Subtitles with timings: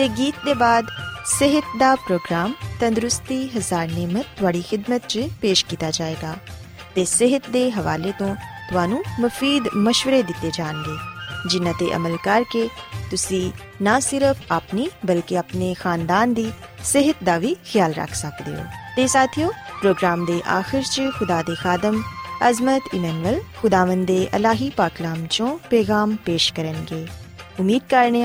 [0.00, 0.86] ਤੇ ਗੀਤ ਦੇ ਬਾਅਦ
[1.26, 6.34] ਸਿਹਤ ਦਾ ਪ੍ਰੋਗਰਾਮ ਤੰਦਰੁਸਤੀ, ਹਜ਼ਾਰ ਨਿਮਤ ਤੁਹਾਡੀ ਖidmat 'ਚ ਪੇਸ਼ ਕੀਤਾ ਜਾਏਗਾ
[6.94, 8.36] ਤੇ ਸਿਹਤ ਦੇ ਹਵਾਲੇ ਤੋਂ
[8.70, 10.96] ਤੁਹਾਨੂੰ ਮਫੀਦ مشਵਰੇ ਦਿੱਤੇ ਜਾਣਗੇ,
[11.48, 12.68] ਜਿਨ੍ਹਾਂ ਤੇ ਅਮਲ ਕਰਕੇ
[13.10, 13.52] ਤੁਸੀਂ
[13.82, 16.52] ਨਾ ਸਿਰਫ ਆਪਣੀ ਬਲਕਿ ਆਪਣੇ ਖਾਨਦਾਨ ਦੀ
[16.84, 18.64] ਸਿਹਤ ਦਾ ਵੀ ਖਿਆਲ ਰੱਖ ਸਕਦੇ ਹੋ।
[18.96, 22.02] ਤੇ ਸਾਥਿਓ, ਪ੍ਰੋਗਰਾਮ ਦੇ ਆਖਿਰ 'ਚ ਖੁਦਾ ਦੇ ਖਾਦਮ
[22.48, 27.06] ਅਜ਼ਮਤ ਇਮਨੁਅਲ ਖੁਦਾਵੰਦ ਦੇ ਅਲਾਹੀ ਪਾਕਲਾਮ ਚੋਂ ਪੇਗਾਮ ਪੇਸ਼ ਕਰਨਗੇ।
[27.60, 28.24] ਉਮੀਦ ਕਰਨੇ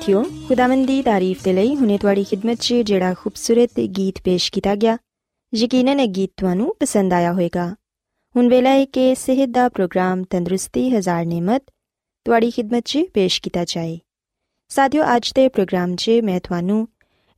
[0.00, 4.74] ਸਾਥਿਓ, ਖੁਦਾਵੰਦ ਦੀ ਤਾਰੀਫ ਦੇ ਲਈ ਹੁਨੇ ਤੁਹਾਡੀ ਖidmat 'ਚ ਜਿਹੜਾ ਖੂਬਸੂਰਤ ਗੀਤ ਪੇਸ਼ ਕੀਤਾ
[4.74, 4.96] ਗਿਆ।
[5.54, 7.74] ਯਕੀਨਨ ਇਹ ਗੀਤ ਤੁਹਾਨੂੰ ਪਸੰਦ ਆਇਆ ਹੋਵੇਗਾ।
[8.36, 11.62] ਹੁਣ ਵੇਲਾ ਹੈ ਕਿ ਸਿਹਤ ਦਾ ਪ੍ਰੋਗਰਾਮ ਤੰਦਰੁਸਤੀ, ਹਜ਼ਾਰ ਨਿਮਤ
[12.24, 13.98] ਤੁਹਾਡੀ ਖidmat 'ਚ ਪੇਸ਼ ਕੀਤਾ ਜਾਏ।
[14.68, 16.88] ਸਾਥਿਓ, ਅੱਜ ਦੇ ਪ੍ਰੋਗਰਾਮ 'ਚ ਮੈਂ ਤੁਹਾਨੂੰ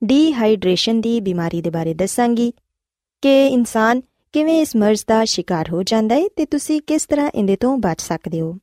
[0.04, 2.52] ਡੀਹਾਈਡਰੇਸ਼ਨ ਦੀ ਬਿਮਾਰੀ ਦੇ ਬਾਰੇ ਦੱਸਾਂਗੀ
[3.22, 7.56] ਕਿ ਇਨਸਾਨ ਕਿਵੇਂ ਇਸ ਮਰਜ਼ ਦਾ ਸ਼ਿਕਾਰ ਹੋ ਜਾਂਦਾ ਹੈ ਤੇ ਤੁਸੀਂ ਕਿਸ ਤਰ੍ਹਾਂ ਇਹਦੇ
[7.56, 8.58] ਤੋਂ ਬਚ ਸਕਦੇ ਹੋ।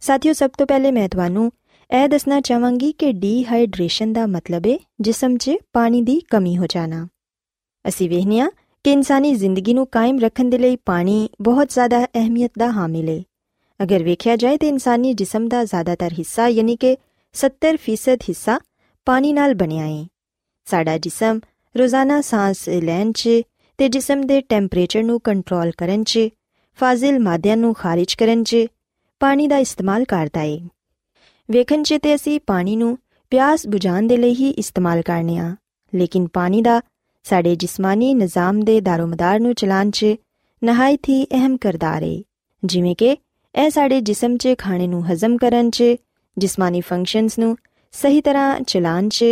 [0.00, 1.50] ਸਾਥਿਓ, ਸਭ ਤੋਂ ਪਹਿਲੇ ਮੈਂ ਤੁਹਾਨੂੰ
[1.90, 7.08] ਇਹ ਦੱਸਣਾ ਚਾਹਾਂਗੀ ਕਿ ਡੀਹਾਈਡਰੇਸ਼ਨ ਦਾ ਮਤਲਬ ਹੈ ਜਿਸਮ 'ਚ ਪਾਣੀ ਦੀ ਕਮੀ ਹੋ ਜਾਣਾ।
[7.88, 8.50] ਅਸੀਂ ਵੇਖਨੀਆ
[8.84, 13.22] ਕਿ ਇਨਸਾਨੀ ਜ਼ਿੰਦਗੀ ਨੂੰ ਕਾਇਮ ਰੱਖਣ ਦੇ ਲਈ ਪਾਣੀ ਬਹੁਤ ਜ਼ਿਆਦਾ ਅਹਿਮੀਅਤ ਦਾ ਹਾਮਿਲ ਹੈ
[13.82, 16.96] ਅਗਰ ਵੇਖਿਆ ਜਾਏ ਤਾਂ ਇਨਸਾਨੀ ਜਿਸਮ ਦਾ ਜ਼ਿਆਦਾਤਰ ਹਿੱਸਾ ਯਾਨੀ ਕਿ
[17.34, 18.60] 70% ਹਿੱਸਾ
[19.04, 20.06] ਪਾਣੀ ਨਾਲ ਬਣਿਆ ਹੈ
[20.64, 21.40] ਸਾਡਾ ਜਿਸਮ
[21.78, 23.28] ਰੋਜ਼ਾਨਾ ਸਾਹ ਲੈਣ 'ਚ
[23.78, 26.28] ਤੇ ਜਿਸਮ ਦੇ ਟੈਂਪਰੇਚਰ ਨੂੰ ਕੰਟਰੋਲ ਕਰਨ 'ਚ,
[26.74, 28.56] ਫਾਜ਼ਿਲ ਮਾਦਿਆਂ ਨੂੰ ਖਾਰਜ ਕਰਨ 'ਚ
[29.20, 30.58] ਪਾਣੀ ਦਾ ਇਸਤੇਮਾਲ ਕਰਦਾ ਹੈ
[31.50, 32.98] ਵੇਖਣ 'ਚ ਤੇ ਅਸੀਂ ਪਾਣੀ ਨੂੰ
[33.30, 35.56] ਪਿਆਸ ਬੁਝਾਉਣ ਦੇ ਲਈ ਹੀ ਇਸਤੇਮਾਲ ਕਰਨੇ ਆ।
[35.94, 36.80] ਲੇਕਿਨ ਪਾਣੀ ਦਾ
[37.24, 40.06] ਸਾਡੇ ਜਿਸਮਾਨੀ ਨਿਜ਼ਾਮ ਦੇ ਦਾਰੋਮਦਾਰ ਨੂੰ ਚਲਾਉਣ 'ਚ
[40.64, 42.22] ਨਹਾਇਤ ਹੀ ਅਹਿਮ ਕਰਦਾਰ ਹੈ
[42.64, 43.16] ਜਿਵੇਂ ਕਿ
[43.54, 45.84] ਇਹ ਸਾਡੇ ਜਿਸਮ 'ਚ ਖਾਣੇ ਨੂੰ ਹਜ਼ਮ ਕਰਨ 'ਚ,
[46.38, 47.56] ਜਿਸਮਾਨੀ ਫੰਕਸ਼ਨਸ ਨੂੰ
[47.92, 49.24] ਸਹੀ ਤਰ੍ਹਾਂ ਚਲਾਉਣ 'ਚ,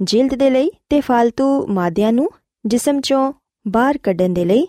[0.00, 2.30] ਜਿਲਦ ਦੇ ਲਈ ਤੇ ਫालतू ਮਾਦਿਆਂ ਨੂੰ
[2.66, 3.32] ਜਿਸਮ 'ਚੋਂ
[3.68, 4.68] ਬਾਹਰ ਕੱਢਣ ਦੇ ਲਈ।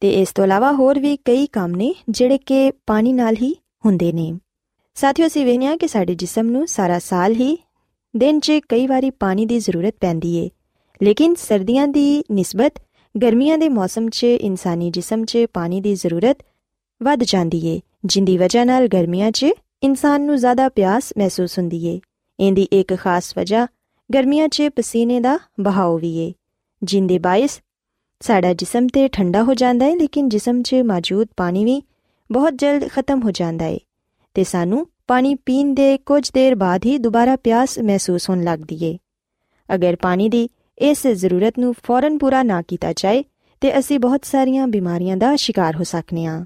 [0.00, 3.56] ਤੇ ਇਸ ਤੋਂ ਇਲਾਵਾ ਹੋਰ ਵੀ ਕਈ ਕੰਮ ਨੇ ਜਿਹੜੇ ਕਿ ਪਾਣੀ ਨਾਲ ਹੀ
[3.86, 4.38] ਹੁੰਦੇ ਨੇ।
[4.94, 7.56] ਸਾਥੀਓ, ਅਸੀਂ ਵੇਖਿਆ ਕਿ ਸਾਡੇ ਜਿਸਮ ਨੂੰ ਸਾਰਾ ਸਾਲ ਹੀ
[8.16, 10.50] ਦਿਨ 'ਚ ਕਈ ਵਾਰੀ ਪਾਣੀ ਦੀ ਜ਼ਰੂਰਤ ਪੈਂਦੀ ਏ।
[11.02, 12.72] ਲੇਕਿਨ ਸਰਦੀਆਂ ਦੀ ਨਿਸਬਤ,
[13.22, 16.38] ਗਰਮੀਆਂ ਦੇ ਮੌਸਮ 'ਚ, ਇਨਸਾਨੀ ਜਿਸਮ 'ਚ ਪਾਣੀ ਦੀ ਜ਼ਰੂਰਤ
[17.02, 19.46] ਵੱਧ ਜਾਂਦੀ ਏ, ਜਿੰਦੀ ਵਜ੍ਹਾ ਨਾਲ ਗਰਮੀਆਂ 'ਚ
[19.82, 22.00] ਇਨਸਾਨ ਨੂੰ ਜ਼ਿਆਦਾ ਪਿਆਸ ਮਹਿਸੂਸ ਹੁੰਦੀ ਏ।
[22.40, 23.66] ਇਹਦੀ ਇੱਕ ਖਾਸ ਵਜ੍ਹਾ
[24.14, 26.32] ਗਰਮੀਆਂ 'ਚ ਪਸੀਨੇ ਦਾ ਬਹਾਅ ਵੀ ਏ।
[26.82, 27.60] ਜਿੰਦੇ ਬਾਇਸ
[28.20, 31.82] ਸਾਡਾ ਜਿਸਮ ਤੇ ਠੰਡਾ ਹੋ ਜਾਂਦਾ ਹੈ ਲੇਕਿਨ ਜਿਸਮ 'ਚ ਮੌਜੂਦ ਪਾਣੀ ਵੀ
[32.32, 33.78] ਬਹੁਤ ਜਲਦ ਖਤਮ ਹੋ ਜਾਂਦਾ ਹੈ
[34.34, 38.98] ਤੇ ਸਾਨੂੰ ਪਾਣੀ ਪੀਣ ਦੇ ਕੁਝ ਦੇਰ ਬਾਅਦ ਹੀ ਦੁਬਾਰਾ ਪਿਆਸ ਮਹਿਸੂਸ ਹੋਣ ਲੱਗਦੀ ਏ।
[39.74, 40.48] ਅਗਰ ਪਾਣੀ ਦੀ
[40.78, 43.24] ਇਸ ਜ਼ਰੂਰਤ ਨੂੰ ਫੌਰਨ ਪੂਰਾ ਨਾ ਕੀਤਾ ਜਾਏ,
[43.60, 46.44] ਤੇ ਅਸੀਂ ਬਹੁਤ ਸਾਰੀਆਂ ਬਿਮਾਰੀਆਂ ਦਾ ਸ਼ਿਕਾਰ ਹੋ ਸਕਨੇ ਆ।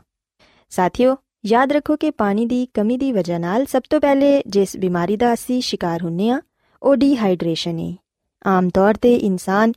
[0.70, 1.16] ਸਾਥੀਓ,
[1.46, 5.34] ਯਾਦ ਰੱਖੋ ਕਿ ਪਾਣੀ ਦੀ ਕਮੀ ਦੀ ਵਜ੍ਹਾ ਨਾਲ ਸਭ ਤੋਂ ਪਹਿਲੇ ਜਿਸ ਬਿਮਾਰੀ ਦਾ
[5.34, 6.40] ਅਸੀਂ ਸ਼ਿਕਾਰ ਹੁੰਨੇ ਆ,
[6.82, 7.94] ਉਹ ਡੀਹਾਈਡਰੇਸ਼ਨ ਹੈ
[8.46, 9.72] ਆਮ ਤੌਰ ਤੇ ਇਨਸਾਨ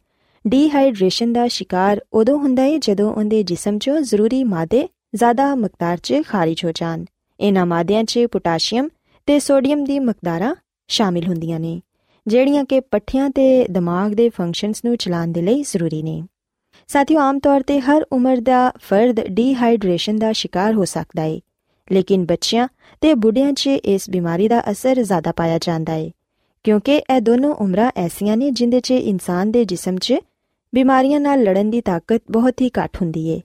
[0.48, 6.14] ਡੀਹਾਈਡਰੇਸ਼ਨ ਦਾ ਸ਼ਿਕਾਰ ਉਦੋਂ ਹੁੰਦਾ ਹੈ ਜਦੋਂ ਉਹਦੇ ਜਿਸਮ 'ਚੋਂ ਜ਼ਰੂਰੀ ਮਾਦੇ ਜ਼ਿਆਦਾ ਮਕਦਾਰ 'ਚ
[6.28, 7.06] ਖਾਰਜ ਹੋ ਜਾਣ।
[7.40, 8.90] ਇਹਨਾਂ ਮਾਦਿਆਂ 'ਚ ਪੋਟਾਸ਼ੀਅਮ
[9.28, 10.56] ਤੇ ਸੋਡੀਅਮ ਦੀ ਮਕਦਾਰਾਂ
[10.90, 11.82] ਸ਼ਾਮਿਲ ਹੁੰਦੀਆਂ ਨੇ,
[12.28, 16.24] ਜਿਹੜੀਆਂ ਕਿ ਪੱਠਿਆਂ ਤੇ ਦਿਮਾਗ ਦੇ ਫੰਕਸ਼ਨਸ ਨੂੰ ਚਲਾਉਣ ਦੇ ਲਈ ਜ਼ਰੂਰੀ ਨੇ।
[16.90, 21.40] ਸਾਥੀਓ, ਆਮ ਤੌਰ ਤੇ ਹਰ ਉਮਰ ਦਾ ਫਰਦ ਡੀਹਾਈਡਰੇਸ਼ਨ ਦਾ ਸ਼ਿਕਾਰ ਹੋ ਸਕਦਾ ਹੈ
[21.92, 22.68] ਲੇਕਿਨ ਬੱਚਿਆਂ
[23.02, 26.10] ਤੇ ਬੁੱਢਿਆਂ 'ਚ ਇਸ ਬਿਮਾਰੀ ਦਾ ਅਸਰ ਜ਼ਿਆਦਾ ਪਾਇਆ ਜਾਂਦਾ ਹੈ
[26.64, 30.16] ਕਿਉਂਕਿ ਇਹ ਦੋਨੋਂ ਉਮਰਾਂ ਐਸੀਆਂ ਨੇ ਜਿੰਦੇ 'ਚ ਇਨਸਾਨ ਦੇ ਜਿਸਮ 'ਚ
[30.74, 33.42] ਬਿਮਾਰੀਆਂ ਨਾਲ ਲੜਨ ਦੀ ਤਾਕਤ ਬਹੁਤ ਹੀ ਘੱਟ ਹੁੰਦੀ ਏ।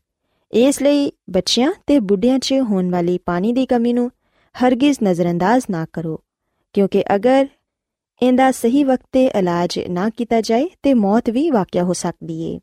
[0.52, 4.10] ਇਸ ਲਈ ਬੱਚਿਆਂ ਤੇ ਬੁੱਢਿਆਂ 'ਚ ਹੋਣ ਵਾਲੀ ਪਾਣੀ ਦੀ ਕਮੀ ਨੂੰ
[4.54, 6.20] ਹਰਗਿਜ਼ ਨਜ਼ਰਅੰਦਾਜ਼ ਨਾ ਕਰੋ,
[6.72, 7.46] ਕਿਉਂਕਿ ਅਗਰ
[8.22, 12.60] ਇਹਦਾ ਸਹੀ ਵਕਤ ਤੇ ਇਲਾਜ ਨਾ ਕੀਤਾ ਜਾਏ ਤੇ ਮੌਤ ਵੀ ਵਾਕਿਆ ਹੋ ਸਕਦੀ ਏ।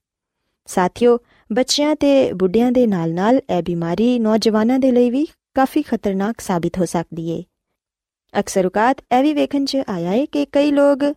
[0.65, 1.17] ਸਾਥੀਓ,
[1.53, 6.85] ਬੱਚਿਆਂ ਤੇ ਬੁੱਢਿਆਂ ਦੇ ਨਾਲ-ਨਾਲ ਇਹ ਬਿਮਾਰੀ ਨੌਜਵਾਨਾਂ ਦੇ ਲਈ ਵੀ ਕਾਫੀ ਖਤਰਨਾਕ ਸਾਬਿਤ ਹੋ
[6.85, 7.43] ਸਕਦੀ ਏ।
[8.33, 11.13] ਅਕਸਰ ਉਕਾਤ ਇਹ ਵੀ ਵੇਖਣ 'ਚ ਆਇਆ ਹੈ ਕਿ ਕਈ ਲੋਕ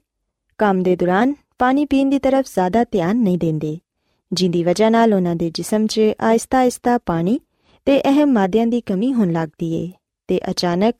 [0.58, 3.78] ਕੰਮ ਦੇ ਦੌਰਾਨ ਪਾਣੀ ਪੀਣ ਦੀ ਤਰਫ ਜ਼ਿਆਦਾ ਧਿਆਨ ਨਹੀਂ ਦਿੰਦੇ।
[4.32, 7.40] ਜਿੰਦੀ ਵਜ੍ਹਾ ਨਾਲ ਉਹਨਾਂ ਦੇ ਜਿਸਮ 'ਚ ਆਇਸਤਾ-ਆਇਸਤਾ ਪਾਣੀ
[7.84, 9.90] ਤੇ ਅਹਿਮ ਮਾਦਿਆਂ ਦੀ ਕਮੀ ਹੋਣ ਲੱਗਦੀ ਏ
[10.28, 10.94] ਤੇ ਅਚਾਨਕ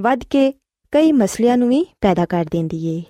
[0.00, 0.52] ਵੱਧ ਕੇ
[0.92, 3.02] ਕਈ ਮਸਲਿਆਂ ਨੂੰ ਵੀ ਪੈਦਾ ਕਰ ਦਿੰਦੀ ਏ।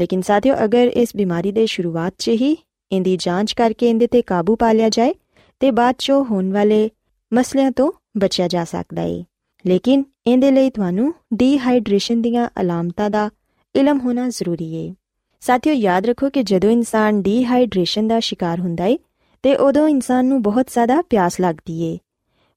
[0.00, 2.56] ਲੇਕਿਨ ਸਾਥੀਓ, ਅਗਰ ਇਸ ਬਿਮਾਰੀ ਦੇ ਸ਼ੁਰੂਆਤ 'ਚ ਹੀ
[2.92, 5.14] ਇਹਦੀ ਜਾਂਚ ਕਰਕੇ ਇਹਦੇ ਤੇ ਕਾਬੂ ਪਾ ਲਿਆ ਜਾਏ,
[5.60, 6.90] ਤੇ ਬਾਅਦ 'ਚੋਂ ਹੋਣ ਵਾਲੇ
[7.34, 9.24] ਮਸਲਿਆਂ ਤੋਂ ਬਚਿਆ ਜਾ ਸਕਦਾ ਏ।
[9.66, 13.30] ਲੇਕਿਨ ਇਹਦੇ ਲਈ ਤੁਹਾਨੂੰ ਡੀਹਾਈਡਰੇਸ਼ਨ ਦੀਆਂ ਅਲਾਮਤਾਂ ਦਾ
[13.76, 14.94] ਇਲਮ ਹੋਣਾ ਜ਼ਰੂਰੀ ਏ।
[15.40, 18.98] ਸਾਥੀਓ, ਯਾਦ ਰੱਖੋ ਕਿ ਜਦੋਂ ਇਨਸਾਨ ਡੀਹਾਈਡਰੇਸ਼ਨ ਦਾ ਸ਼ਿਕਾਰ ਹੁੰਦਾ ਏ
[19.42, 21.98] ਤੇ ਉਦੋਂ ਇਨਸਾਨ ਨੂੰ ਬਹੁਤ ਜ਼ਿਆਦਾ ਪਿਆਸ ਲੱਗਦੀ ਏ।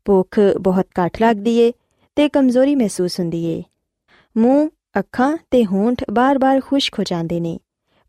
[0.05, 1.71] ਭੁੱਖ ਬਹੁਤ ਘੱਟ ਲੱਗਦੀ ਏ
[2.15, 3.63] ਤੇ ਕਮਜ਼ੋਰੀ ਮਹਿਸੂਸ ਹੁੰਦੀ ਏ।
[4.37, 7.59] ਮੂੰਹ, ਅੱਖਾਂ ਤੇ ਹੋਂਠ ਬਾਰ-ਬਾਰ ਖੁਸ਼ਕ ਹੋ ਜਾਂਦੇ ਨੇ।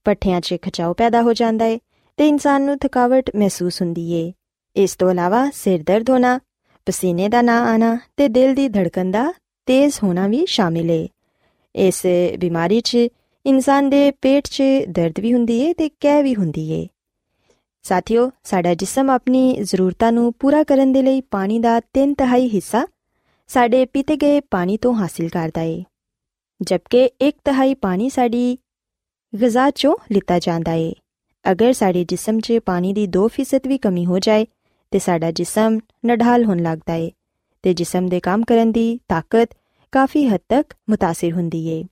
[0.04, 1.80] ਪੱਠਿਆਂ 'ਚ ਖਚਾਓ ਪੈਦਾ ਹੋ ਜਾਂਦਾ ਏ
[2.16, 4.32] ਤੇ ਇਨਸਾਨ ਨੂੰ ਥਕਾਵਟ ਮਹਿਸੂਸ ਹੁੰਦੀ ਏ।
[4.76, 6.40] ਇਸ ਤੋਂ ਇਲਾਵਾ ਸਿਰ ਦਰਦ ਹੋਣਾ,
[6.86, 9.32] ਪਸੀਨੇ ਦਾ ਨਾ ਆਣਾ ਤੇ ਦਿਲ ਦੀ ਧੜਕਣ ਦਾ
[9.66, 11.08] ਤੇਜ਼ ਹੋਣਾ ਵੀ ਸ਼ਾਮਿਲ ਏ।
[11.74, 12.06] ਇਸ
[12.38, 12.94] ਬਿਮਾਰੀ 'ਚ
[13.46, 16.86] ਇਨਸਾਨ ਦੇ ਪੇਟ 'ਚ ਦਰਦ ਵੀ ਹੁੰਦੀ ਏ ਤੇ ਕਹਿ ਵੀ ਹੁੰਦੀ ਏ।
[17.85, 22.87] ਸਾਥੀਓ ਸਾਡਾ ਜਿਸਮ ਆਪਣੀ ਜ਼ਰੂਰਤਾਂ ਨੂੰ ਪੂਰਾ ਕਰਨ ਦੇ ਲਈ ਪਾਣੀ ਦਾ 3 ਤਿਹਾਈ ਹਿੱਸਾ
[23.47, 25.83] ਸਾਡੇ ਪੀਤੇ ਗਏ ਪਾਣੀ ਤੋਂ ਹਾਸਿਲ ਕਰਦਾ ਏ
[26.61, 28.57] ਜਦਕਿ 1 ਤਿਹਾਈ ਪਾਣੀ ਸਾਡੀ
[29.35, 30.93] ਗਿਜ਼ਾ 'ਚੋਂ ਲਿੱਤਾ ਜਾਂਦਾ ਏ
[31.45, 34.45] ਅਗਰ ਸਾਡੇ ਜਿਸਮ 'ਚ ਪਾਣੀ ਦੀ 2% ਵੀ ਕਮੀ ਹੋ ਜਾਏ
[34.91, 37.11] ਤੇ ਸਾਡਾ ਜਿਸਮ ਨਢਾਲ ਹੋਣ ਲੱਗਦਾ ਏ
[37.63, 39.53] ਤੇ ਜਿਸਮ ਦੇ ਕੰਮ ਕਰਨ ਦੀ ਤਾਕਤ
[39.93, 41.83] ਕਾਫੀ ਹੱਦ ਤੱਕ متاثر ਹੁੰਦੀ ਏ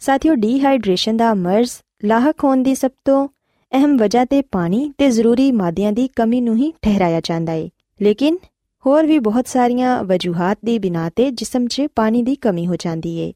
[0.00, 1.72] ਸਾਥੀਓ ਡੀਹਾਈਡਰੇਸ਼ਨ ਦਾ ਮਰਜ਼
[2.04, 3.28] ਲਾਹਕ ਹੋਣ ਦੀ ਸਭ ਤੋਂ
[3.73, 7.69] ਅਹਿਮ ਵਜ੍ਹਾ ਤੇ ਪਾਣੀ ਤੇ ਜ਼ਰੂਰੀ ਮਾਦਿਆਂ ਦੀ ਕਮੀ ਨੂੰ ਹੀ ਠਹਿਰਾਇਆ ਜਾਂਦਾ ਏ।
[8.01, 8.37] ਲੇਕਿਨ
[8.85, 13.17] ਹੋਰ ਵੀ ਬਹੁਤ ਸਾਰੀਆਂ ਵਜੂਹਾਂ ਦੀ ਬਿਨਾ ਤੇ ਜਿਸਮ 'ਚ ਪਾਣੀ ਦੀ ਕਮੀ ਹੋ ਜਾਂਦੀ
[13.17, 13.33] ਏ।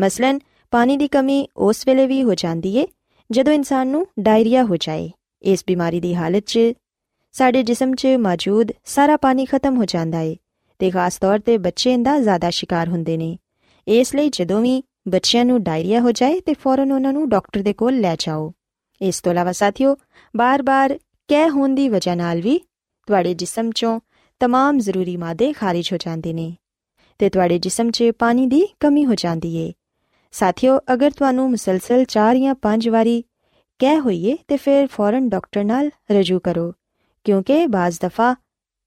[0.00, 0.38] ਮਸਲਨ,
[0.70, 2.86] ਪਾਣੀ ਦੀ ਕਮੀ ਉਸ ਵੇਲੇ ਵੀ ਹੋ ਜਾਂਦੀ ਏ,
[3.30, 5.10] ਜਦੋਂ ਇਨਸਾਨ ਨੂੰ ਡਾਇਰੀਆ ਹੋ ਜਾਏ।
[5.42, 6.58] ਇਸ ਬਿਮਾਰੀ ਦੀ ਹਾਲਤ 'ਚ
[7.32, 10.36] ਸਾਡੇ ਜਿਸਮ 'ਚ ਮੌਜੂਦ ਸਾਰਾ ਪਾਣੀ ਖਤਮ ਹੋ ਜਾਂਦਾ ਏ
[10.78, 13.38] ਤੇ ਖਾਸ ਤੌਰ ਤੇ ਬੱਚੇ ਇਹਦਾ ਜ਼ਿਆਦਾ ਸ਼ਿਕਾਰ ਹੁੰਦੇ ਨੇ।
[13.88, 17.72] ਇਸ ਲਈ ਜਦੋਂ ਵੀ ਬੱਚਿਆਂ ਨੂੰ ਡਾਇਰੀਆ ਹੋ ਜਾਏ ਤੇ ਫੌਰਨ ਉਹਨਾਂ ਨੂੰ ਡਾਕਟਰ ਦੇ
[17.72, 18.52] ਕੋਲ ਲੈ ਜਾਓ।
[19.03, 19.95] ਇਸ ਤੋਂ ਇਲਾਵਾ ਸਾਥੀਓ
[20.33, 20.97] ਬਾਰ-ਬਾਰ
[21.29, 22.57] ਕਹਿ ਹੋਣ ਦੀ ਵਜ੍ਹਾ ਨਾਲ ਵੀ
[23.07, 23.99] ਤੁਹਾਡੇ ਜਿਸਮ 'ਚੋਂ
[24.41, 26.53] तमाम ਜ਼ਰੂਰੀ ਮਾਦੇ ਖਾਰਜ ਹੋ ਜਾਂਦੇ ਨੇ
[27.19, 29.71] ਤੇ ਤੁਹਾਡੇ ਜਿਸਮ 'ਚ ਪਾਣੀ ਦੀ ਕਮੀ ਹੋ ਜਾਂਦੀ ਏ
[30.33, 33.21] ਸਾਥੀਓ ਅਗਰ ਤੁਹਾਨੂੰ ਮੁਸਲਸਲ 4 ਜਾਂ 5 ਵਾਰੀ
[33.79, 36.71] ਕਹਿ ਹੋਈਏ ਤੇ ਫਿਰ ਫੌਰਨ ਡਾਕਟਰ ਨਾਲ ਰਜੂ ਕਰੋ
[37.25, 38.35] ਕਿਉਂਕਿ ਬਾਜ਼ ਦਫਾ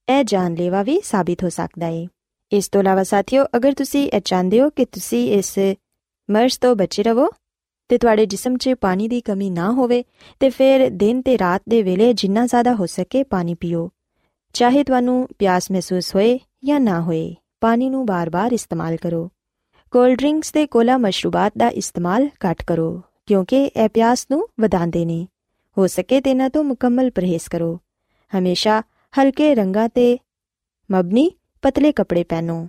[0.09, 2.07] ਇਹ ਜਾਨਲੇਵਾ ਵੀ ਸਾਬਿਤ ਹੋ ਸਕਦਾ ਏ
[2.53, 5.59] ਇਸ ਤੋਂ ਇਲਾਵਾ ਸਾਥੀਓ ਅਗਰ ਤੁਸੀਂ ਇਹ ਚਾਹੁੰਦੇ ਹੋ ਕਿ ਤੁਸੀਂ ਇਸ
[6.29, 7.29] ਮਰਜ਼ ਤੋਂ ਬਚੇ ਰਹੋ
[7.90, 10.04] ਤੇ ਤੁਹਾਡੇ ਜਿਸਮ 'ਚ ਪਾਣੀ ਦੀ ਕਮੀ ਨਾ ਹੋਵੇ
[10.40, 13.90] ਤੇ ਫਿਰ ਦਿਨ ਤੇ ਰਾਤ ਦੇ ਵੇਲੇ ਜਿੰਨਾ ਜ਼ਿਆਦਾ ਹੋ ਸਕੇ ਪਾਣੀ ਪੀਓ।
[14.56, 19.30] ਚਾਹੇ ਤੁਹਾਨੂੰ ਪਿਆਸ ਮਹਿਸੂਸ ਹੋਏ ਜਾਂ ਨਾ ਹੋਏ, ਪਾਣੀ ਨੂੰ ਬਾਰ-ਬਾਰ ਇਸਤੇਮਾਲ ਕਰੋ।
[19.92, 25.28] ਕੋਲਡ ਡਰਿੰਕਸ ਤੇ ਕੋਲਾ ਮਸ਼ਰੂਬਾਤ ਦਾ ਇਸਤੇਮਾਲ ਘੱਟ ਕਰੋ, ਕਿਉਂਕਿ ਇਹ ਪਿਆਸ ਨੂੰ ਵਧਾਉਂਦੇ ਨੇ।
[25.78, 27.80] ਹੋ ਸਕੇ ਤੇ ਇਹਨਾਂ ਤੋਂ ਮੁਕੰਮਲ ਪਰਹੇਜ਼ ਕਰੋ।
[28.34, 28.82] ਹਮੇਸ਼ਾ
[29.14, 30.18] ਹਲਕੇ ਰੰਗਾਂ ਤੇ
[30.92, 32.68] ਮਬਨੀ ਪਤਲੇ ਕੱਪੜੇ ਪਹਿਨੋ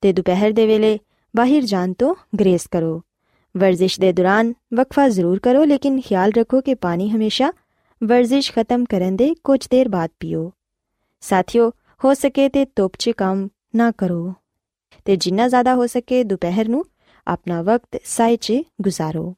[0.00, 0.98] ਤੇ ਦੁਪਹਿਰ ਦੇ ਵੇਲੇ
[1.36, 3.02] ਬਾਹਰ ਜਾਣ ਤੋਂ ਗਰੇਸ ਕਰੋ।
[3.55, 7.51] ਵਰਜ਼ਿਸ਼ ਦੇ ਦੌਰਾਨ ਵਕਫਾ ਜ਼ਰੂਰ ਕਰੋ ਲੇਕਿਨ ਖਿਆਲ ਰੱਖੋ ਕਿ ਪਾਣੀ ਹਮੇਸ਼ਾ
[8.01, 10.51] ਵਰਜ਼ਿਸ਼ ਖਤਮ ਕਰਨ ਦੇ ਕੁਝ ਦੇਰ ਬਾਅਦ ਪੀਓ
[11.23, 11.69] ਸਾਥੀਓ
[12.01, 14.33] ਹੋ ਸਕੇ ਤੇ ਧੁੱਪ 'ਚ ਕੰਮ ਨਾ ਕਰੋ
[15.05, 16.85] ਤੇ ਜਿੰਨਾ ਜ਼ਿਆਦਾ ਹੋ ਸਕੇ ਦੁਪਹਿਰ ਨੂੰ
[17.27, 19.33] ਆਪਣਾ ਵਕਤ ਸਾਇ 'ਚ ਗੁਜ਼ਾਰੋ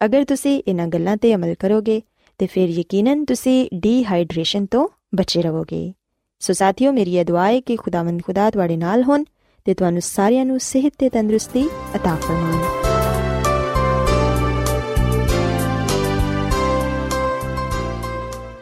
[0.00, 2.00] ਅਗਰ ਤੁਸੀਂ ਇਹਨਾਂ ਗੱਲਾਂ ਤੇ ਅਮਲ ਕਰੋਗੇ
[2.40, 5.92] ਤੇ ਫਿਰ ਯਕੀਨਨ ਤੁਸੀਂ ਡੀਹਾਈਡਰੇਸ਼ਨ ਤੋਂ ਬਚੇ ਰਹੋਗੇ
[6.42, 9.24] ਸੋ ਸਾਥੀਓ ਮੇਰੀ ਇਹ ਦੁਆ ਹੈ ਕਿ ਖੁਦਾਵੰਦ ਖੁਦਾ ਤੁਹਾਡੇ ਨਾਲ ਹੋਣ
[9.66, 12.81] ਤੇ ਤੁਹਾਨੂੰ ਸਾਰਿਆਂ ਨੂੰ ਸਿਹਤ ਤੇ ਤੰਦਰੁਸਤੀ عطا ਫਰਮਾਏ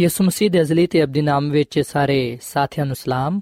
[0.00, 3.40] ਯਿਸੂ ਮਸੀਹ ਦੇ ਅਜ਼ਲੀ ਤੇ ਅਬਦੀ ਨਾਮ ਵਿੱਚ ਸਾਰੇ ਸਾਥੀਆਂ ਨੂੰ ਸਲਾਮ।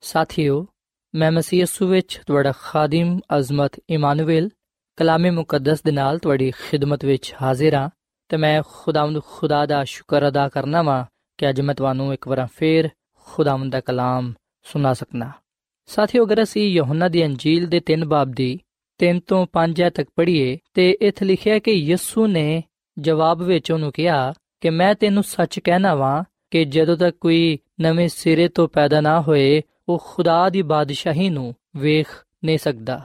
[0.00, 0.66] ਸਾਥਿਓ,
[1.14, 4.48] ਮੈਂ ਮਸੀਹ ਯਿਸੂ ਵਿੱਚ ਤੁਹਾਡਾ ਖਾਦਮ ਅਜ਼ਮਤ ਇਮਾਨੁਅਲ,
[4.96, 7.90] ਕਲਾਮੇ ਮੁਕੱਦਸ ਦੇ ਨਾਲ ਤੁਹਾਡੀ ਖਿਦਮਤ ਵਿੱਚ ਹਾਜ਼ਰ ਹਾਂ
[8.28, 11.04] ਤੇ ਮੈਂ ਖੁਦਾਵੰਦ ਖੁਦਾ ਦਾ ਸ਼ੁਕਰ ਅਦਾ ਕਰਨਾ ਵਾਂ
[11.38, 12.88] ਕਿ ਅੱਜ ਮੈਂ ਤੁਹਾਨੂੰ ਇੱਕ ਵਾਰ ਫੇਰ
[13.26, 15.32] ਖੁਦਾਵੰਦ ਦਾ ਕਲਾਮ ਸੁਣਾ ਸਕਣਾ
[15.86, 18.58] ਸਾਥੀਓ, ਅਗਰ ਅਸੀਂ ਯਹੋਨਾ ਦੀ ਅੰਜੀਲ ਦੇ 3 ਬਾਬ ਦੀ
[19.00, 22.62] 3 ਤੋਂ 5 ਤੱਕ ਪੜ੍ਹੀਏ ਤੇ ਇੱਥੇ ਲਿਖਿਆ ਕਿ ਯਿਸੂ ਨੇ
[22.98, 28.08] ਜਵਾਬ ਵਿੱਚ ਉਹਨੂੰ ਕਿਹਾ ਕਿ ਮੈਂ ਤੈਨੂੰ ਸੱਚ ਕਹਿਣਾ ਵਾਂ ਕਿ ਜਦੋਂ ਤੱਕ ਕੋਈ ਨਵੇਂ
[28.08, 32.08] ਸਿਰੇ ਤੋਂ ਪੈਦਾ ਨਾ ਹੋਏ, ਉਹ ਖੁਦਾ ਦੀ ਬਾਦਸ਼ਾਹੀ ਨੂੰ ਵੇਖ
[32.44, 33.00] ਨਹੀਂ ਸਕਦਾ।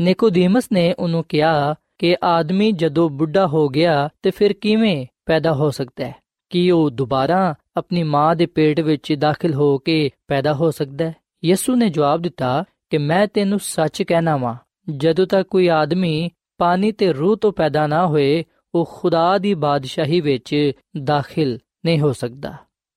[0.00, 5.70] ਨਿਕੋਦੀਮਸ ਨੇ ਉਹਨੂੰ ਕਿਹਾ ਕਿ ਆਦਮੀ ਜਦੋਂ ਬੁੱਢਾ ਹੋ ਗਿਆ ਤੇ ਫਿਰ ਕਿਵੇਂ ਪੈਦਾ ਹੋ
[5.70, 6.14] ਸਕਦਾ ਹੈ?
[6.50, 11.14] ਕੀ ਉਹ ਦੁਬਾਰਾ ਆਪਣੀ ਮਾਂ ਦੇ ਪੇਟ ਵਿੱਚ ਦਾਖਲ ਹੋ ਕੇ ਪੈਦਾ ਹੋ ਸਕਦਾ ਹੈ?
[11.44, 14.54] ਯਿਸੂ ਨੇ ਜਵਾਬ ਦਿੱਤਾ ਕਿ ਮੈਂ ਤੈਨੂੰ ਸੱਚ ਕਹਿਣਾ ਵਾਂ,
[14.96, 18.44] ਜਦੋਂ ਤੱਕ ਕੋਈ ਆਦਮੀ ਪਾਣੀ ਤੇ ਰੂਹ ਤੋਂ ਪੈਦਾ ਨਾ ਹੋਏ
[18.77, 20.71] ਉਹ ਖੁਦਾ ਦੀ ਬਾਦਸ਼ਾਹੀ ਵਿੱਚ
[21.03, 22.55] ਦਾਖਲ ਨਹੀਂ ਹੋ ਸਕਦਾ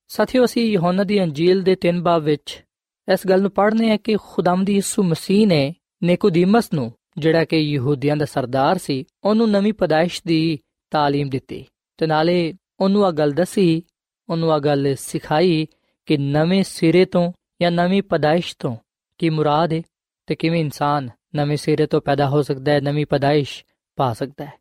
[0.09, 2.63] ਸਾਥੀਓ ਅਸੀਂ ਯਹੋਨਾ ਦੀ ਅੰਜੀਲ ਦੇ 3 ਬਾਬ ਵਿੱਚ
[3.09, 7.59] ਇਸ ਗੱਲ ਨੂੰ ਪੜ੍ਹਨੇ ਆ ਕਿ ਖੁਦਾਮ ਦੀ ਯਿਸੂ ਮਸੀਹ ਨੇ ਨਿਕੋਦੀਮਸ ਨੂੰ ਜਿਹੜਾ ਕਿ
[7.59, 10.59] ਯਹੂਦੀਆਂ ਦਾ ਸਰਦਾਰ ਸੀ ਉਹਨੂੰ ਨਵੀਂ ਪਦਾਇਸ਼ ਦੀ
[10.93, 11.65] تعلیم ਦਿੱਤੀ
[11.99, 13.83] ਤੇ ਨਾਲੇ ਉਹਨੂੰ ਆ ਗੱਲ ਦੱਸੀ
[14.29, 15.67] ਉਹਨੂੰ ਆ ਗੱਲ ਸਿਖਾਈ
[16.07, 18.77] ਕਿ ਨਵੇਂ ਸਿਰੇ ਤੋਂ ਜਾਂ ਨਵੀਂ ਪਦਾਇਸ਼ ਤੋਂ
[19.19, 19.83] ਕੀ ਮੁਰਾਦ ਹੈ
[20.27, 23.65] ਤੇ ਕਿਵੇਂ ਇਨਸਾਨ ਨਵੇਂ ਸਿਰੇ ਤੋਂ ਪੈਦਾ ਹੋ ਸਕਦਾ ਹੈ ਨਵੀਂ ਪਦਾਇਸ਼
[23.97, 24.53] ਪਾ ਸਕਦਾ ਹੈ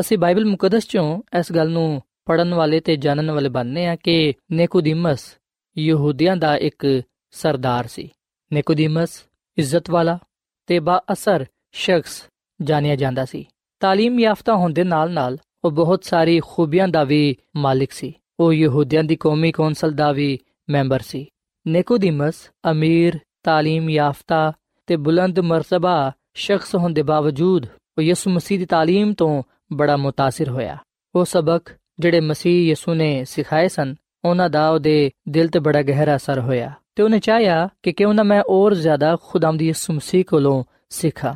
[0.00, 4.34] ਅਸੀਂ ਬਾਈਬਲ ਮੁਕੱਦਸ ਚੋਂ ਇਸ ਗੱਲ ਨੂੰ ਪੜਨ ਵਾਲੇ ਤੇ ਜਾਣਨ ਵਾਲੇ ਬਣਨੇ ਆ ਕਿ
[4.52, 5.38] ਨਿਕੋਦੀਮਸ
[5.78, 8.08] ਯਹੂਦੀਆਂ ਦਾ ਇੱਕ ਸਰਦਾਰ ਸੀ
[8.52, 9.24] ਨਿਕੋਦੀਮਸ
[9.58, 10.18] ਇੱਜ਼ਤ ਵਾਲਾ
[10.66, 12.28] ਤੇ ਬਾ ਅਸਰ ਸ਼ਖਸ
[12.62, 13.46] ਜਾਣਿਆ ਜਾਂਦਾ ਸੀ
[13.80, 19.04] تعلیم ਯਾਫਤਾ ਹੋਣ ਦੇ ਨਾਲ-ਨਾਲ ਉਹ ਬਹੁਤ ਸਾਰੀ ਖੂਬੀਆਂ ਦਾ ਵੀ ਮਾਲਿਕ ਸੀ ਉਹ ਯਹੂਦੀਆਂ
[19.04, 20.38] ਦੀ ਕੌਮੀ ਕੌਂਸਲ ਦਾ ਵੀ
[20.70, 21.26] ਮੈਂਬਰ ਸੀ
[21.66, 24.52] ਨਿਕੋਦੀਮਸ ਅਮੀਰ تعلیم ਯਾਫਤਾ
[24.86, 27.66] ਤੇ ਬੁਲੰਦ ਮਰਤਬਾ ਸ਼ਖਸ ਹੋਣ ਦੇ ਬਾਵਜੂਦ
[27.98, 30.76] ਉਹ ਯਿਸੂ ਮਸੀਹ ਦੀ تعلیم ਤੋਂ ਬੜਾ متاثر ਹੋਇਆ
[31.14, 36.16] ਉਹ ਸਬਕ ਜਿਹੜੇ ਮਸੀਹ ਯਿਸੂ ਨੇ ਸਿਖਾਏ ਸਨ ਉਹਨਾਂ ਦਾ ਉਹਦੇ ਦਿਲ ਤੇ ਬੜਾ ਗਹਿਰਾ
[36.16, 40.24] ਅਸਰ ਹੋਇਆ ਤੇ ਉਹਨੇ ਚਾਹਿਆ ਕਿ ਕਿਉਂ ਨਾ ਮੈਂ ਹੋਰ ਜ਼ਿਆਦਾ ਖੁਦਾਮ ਦੀ ਯਿਸੂ ਮਸੀਹ
[40.24, 41.34] ਕੋਲੋਂ ਸਿੱਖਾਂ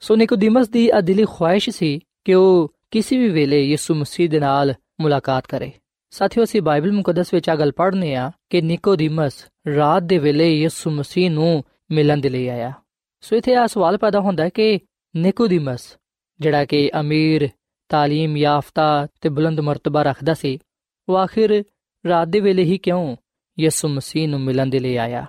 [0.00, 4.74] ਸੋ ਨਿਕੋਦੀਮਸ ਦੀ ਅਦਿਲੀ ਖੁਆਇਸ਼ ਸੀ ਕਿ ਉਹ ਕਿਸੇ ਵੀ ਵੇਲੇ ਯਿਸੂ ਮਸੀਹ ਦੇ ਨਾਲ
[5.00, 5.72] ਮੁਲਾਕਾਤ ਕਰੇ
[6.10, 9.32] ਸਾਥੀਓ ਅਸੀਂ ਬਾਈਬਲ ਮੁਕੱਦਸ ਵਿੱਚ ਆ ਗੱਲ ਪੜ੍ਹਨੇ ਆ ਕਿ ਨਿਕੋਦੀਮਸ
[9.76, 12.72] ਰਾਤ ਦੇ ਵੇਲੇ ਯਿਸੂ ਮਸੀਹ ਨੂੰ ਮਿਲਣ ਦੇ ਲਈ ਆਇਆ
[13.20, 14.80] ਸੋ ਇਥੇ ਆ ਸਵਾਲ ਪੈਦਾ ਹੁੰਦਾ ਹੈ ਕਿ
[15.16, 15.96] ਨਿਕੋਦੀਮਸ
[16.40, 17.48] ਜਿਹੜਾ ਕਿ ਅਮੀਰ
[17.90, 20.58] تعلیم ਯਾਫਤਾ ਤੇ ਬੁਲੰਦ ਮਰਤਬਾ ਰੱਖਦਾ ਸੀ
[21.08, 21.62] ਉਹ ਆਖਿਰ
[22.04, 23.16] ਰਾਤ ਦੇ ਵੇਲੇ ਹੀ ਕਿਉਂ
[23.58, 25.26] ਯਿਸੂ ਮਸੀਹ ਨੂੰ ਮਿਲਣ ਦੇ ਲਈ ਆਇਆ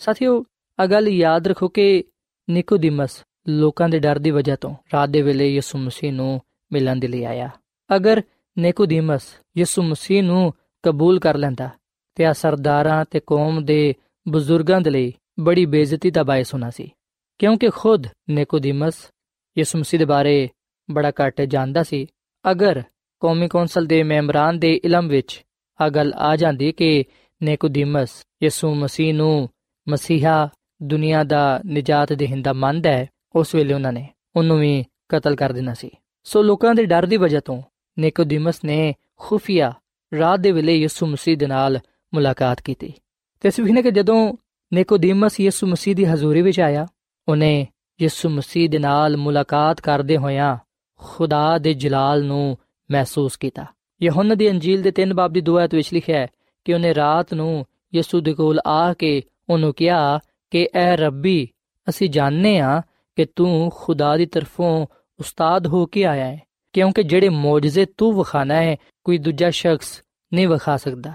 [0.00, 0.44] ਸਾਥੀਓ
[0.78, 2.04] ਆ ਗੱਲ ਯਾਦ ਰੱਖੋ ਕਿ
[2.48, 6.40] ਨਿਕੋਦੀਮਸ ਲੋਕਾਂ ਦੇ ਡਰ ਦੀ ਵਜ੍ਹਾ ਤੋਂ ਰਾਤ ਦੇ ਵੇਲੇ ਯਿਸੂ ਮਸੀਹ ਨੂੰ
[6.72, 7.50] ਮਿਲਣ ਦੇ ਲਈ ਆਇਆ
[7.90, 8.22] ਅਗਰ
[8.56, 9.22] ਨਿਕੋਦੀਮਸ
[9.58, 10.52] ਯਿਸੂ ਮਸੀਹ ਨੂੰ
[10.84, 11.70] ਕਬੂਲ ਕਰ ਲੈਂਦਾ
[12.14, 13.94] ਤੇ ਆ ਸਰਦਾਰਾਂ ਤੇ ਕੌਮ ਦੇ
[14.28, 16.90] ਬਜ਼ੁਰਗਾਂ ਦੇ ਲਈ ਬੜੀ ਬੇਇੱਜ਼ਤੀ ਦਾ ਬਾਇਸ ਹੋਣਾ ਸੀ
[17.38, 19.10] ਕਿਉਂਕਿ ਖੁਦ ਨਿਕੋਦੀਮਸ
[19.56, 20.48] ਯਿਸੂ ਮਸੀਹ ਦੇ ਬਾਰੇ
[20.91, 22.07] ਬੜਾ ਘੱਟ ਜਾਣਦਾ ਸੀ।
[22.51, 22.83] ਅਗਰ
[23.19, 25.45] ਕੌਮੀ ਕੌਂਸਲ ਦੇ ਮੈਂਬਰਾਂ ਦੇ ਇਲਮ ਵਿੱਚ
[25.81, 27.03] ਆ ਗੱਲ ਆ ਜਾਂਦੀ ਕਿ
[27.43, 29.49] ਨਿਕੋਦੀਮਸ ਯਿਸੂ ਮਸੀਹ ਨੂੰ
[29.89, 30.49] ਮਸੀਹਾ
[30.83, 35.73] ਦੁਨੀਆ ਦਾ ਨਜਾਤ ਦੇਹਿੰਦਾ ਮੰਨਦਾ ਹੈ, ਉਸ ਵੇਲੇ ਉਹਨਾਂ ਨੇ ਉਹਨੂੰ ਵੀ ਕਤਲ ਕਰ ਦੇਣਾ
[35.73, 35.89] ਸੀ।
[36.23, 37.61] ਸੋ ਲੋਕਾਂ ਦੇ ਡਰ ਦੀ ਵਜ੍ਹਾ ਤੋਂ
[37.99, 39.73] ਨਿਕੋਦੀਮਸ ਨੇ ਖੁਫੀਆ
[40.19, 41.79] ਰਾਤ ਦੇ ਵੇਲੇ ਯਿਸੂ ਮਸੀਹ ਦੇ ਨਾਲ
[42.13, 42.93] ਮੁਲਾਕਾਤ ਕੀਤੀ।
[43.39, 44.33] ਤੇ ਅਸੀਂ ਵੀ ਨੇ ਕਿ ਜਦੋਂ
[44.73, 46.87] ਨਿਕੋਦੀਮਸ ਯਿਸੂ ਮਸੀਹ ਦੀ ਹਜ਼ੂਰੀ ਵਿੱਚ ਆਇਆ,
[47.27, 47.67] ਉਹਨੇ
[48.01, 50.57] ਯਿਸੂ ਮਸੀਹ ਦੇ ਨਾਲ ਮੁਲਾਕਾਤ ਕਰਦੇ ਹੋਇਆਂ
[51.03, 52.57] ਖੁਦਾ ਦੇ ਜਲਾਲ ਨੂੰ
[52.91, 53.65] ਮਹਿਸੂਸ ਕੀਤਾ।
[54.03, 56.27] ਯਹੋਨਾ ਦੀ ਅੰਜੀਲ ਦੇ 3 ਬਾਬ ਦੀ ਦੁਆਇਤ ਵਿੱਚ ਲਿਖਿਆ ਹੈ
[56.65, 57.65] ਕਿ ਉਹਨੇ ਰਾਤ ਨੂੰ
[57.95, 60.19] ਯਿਸੂ ਦੇ ਕੋਲ ਆ ਕੇ ਉਹਨੂੰ ਕਿਹਾ
[60.51, 61.49] ਕਿ, ਐ ਰੱਬੀ,
[61.89, 62.81] ਅਸੀਂ ਜਾਣਦੇ ਆ
[63.15, 64.87] ਕਿ ਤੂੰ ਖੁਦਾ ਦੀ ਤਰਫੋਂ
[65.19, 66.41] ਉਸਤਾਦ ਹੋ ਕੇ ਆਇਆ ਹੈ,
[66.73, 70.01] ਕਿਉਂਕਿ ਜਿਹੜੇ ਮੌਜਜ਼ੇ ਤੂੰ ਵਿਖਾਣਾ ਹੈ, ਕੋਈ ਦੂਜਾ ਸ਼ਖਸ
[70.33, 71.13] ਨਹੀਂ ਵਿਖਾ ਸਕਦਾ,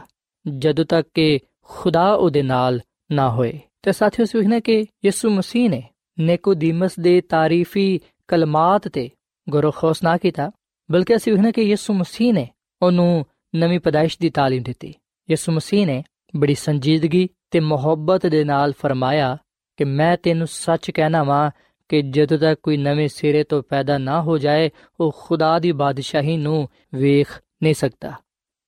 [0.58, 2.80] ਜਦੋਂ ਤੱਕ ਕਿ ਖੁਦਾ ਉਹਦੇ ਨਾਲ
[3.12, 5.82] ਨਾ ਹੋਏ। ਤੇ ਸਾਥੀਓ ਸੁਖਣਾ ਕਿ ਯਿਸੂ ਮਸੀਹ ਨੇ
[6.20, 9.10] ਨਿਕੋਦੀਮਸ ਦੇ ਤਾਰੀਫੀ ਕਲਮਾਤ ਤੇ
[9.49, 10.51] ਗੌਰਖੋਸ ਨਾ ਕੀਤਾ
[10.91, 12.47] ਬਲਕਿ ਅਸੀਂ ਵੇਖਣਾ ਕਿ ਯਿਸੂ ਮਸੀਹ ਨੇ
[12.81, 14.93] ਉਹਨੂੰ ਨਵੀਂ ਪਦਾਇਸ਼ ਦੀ تعلیم ਦਿੱਤੀ
[15.29, 16.03] ਯਿਸੂ ਮਸੀਹ ਨੇ
[16.35, 19.37] ਬੜੀ ਸੰਜੀਦਗੀ ਤੇ ਮੁਹੱਬਤ ਦੇ ਨਾਲ ਫਰਮਾਇਆ
[19.77, 21.51] ਕਿ ਮੈਂ ਤੈਨੂੰ ਸੱਚ ਕਹਿਣਾ ਵਾਂ
[21.89, 26.37] ਕਿ ਜਦੋਂ ਤੱਕ ਕੋਈ ਨਵੇਂ ਸਿਰੇ ਤੋਂ ਪੈਦਾ ਨਾ ਹੋ ਜਾਏ ਉਹ ਖੁਦਾ ਦੀ ਬਾਦਸ਼ਾਹੀ
[26.37, 28.13] ਨੂੰ ਵੇਖ ਨਹੀਂ ਸਕਦਾ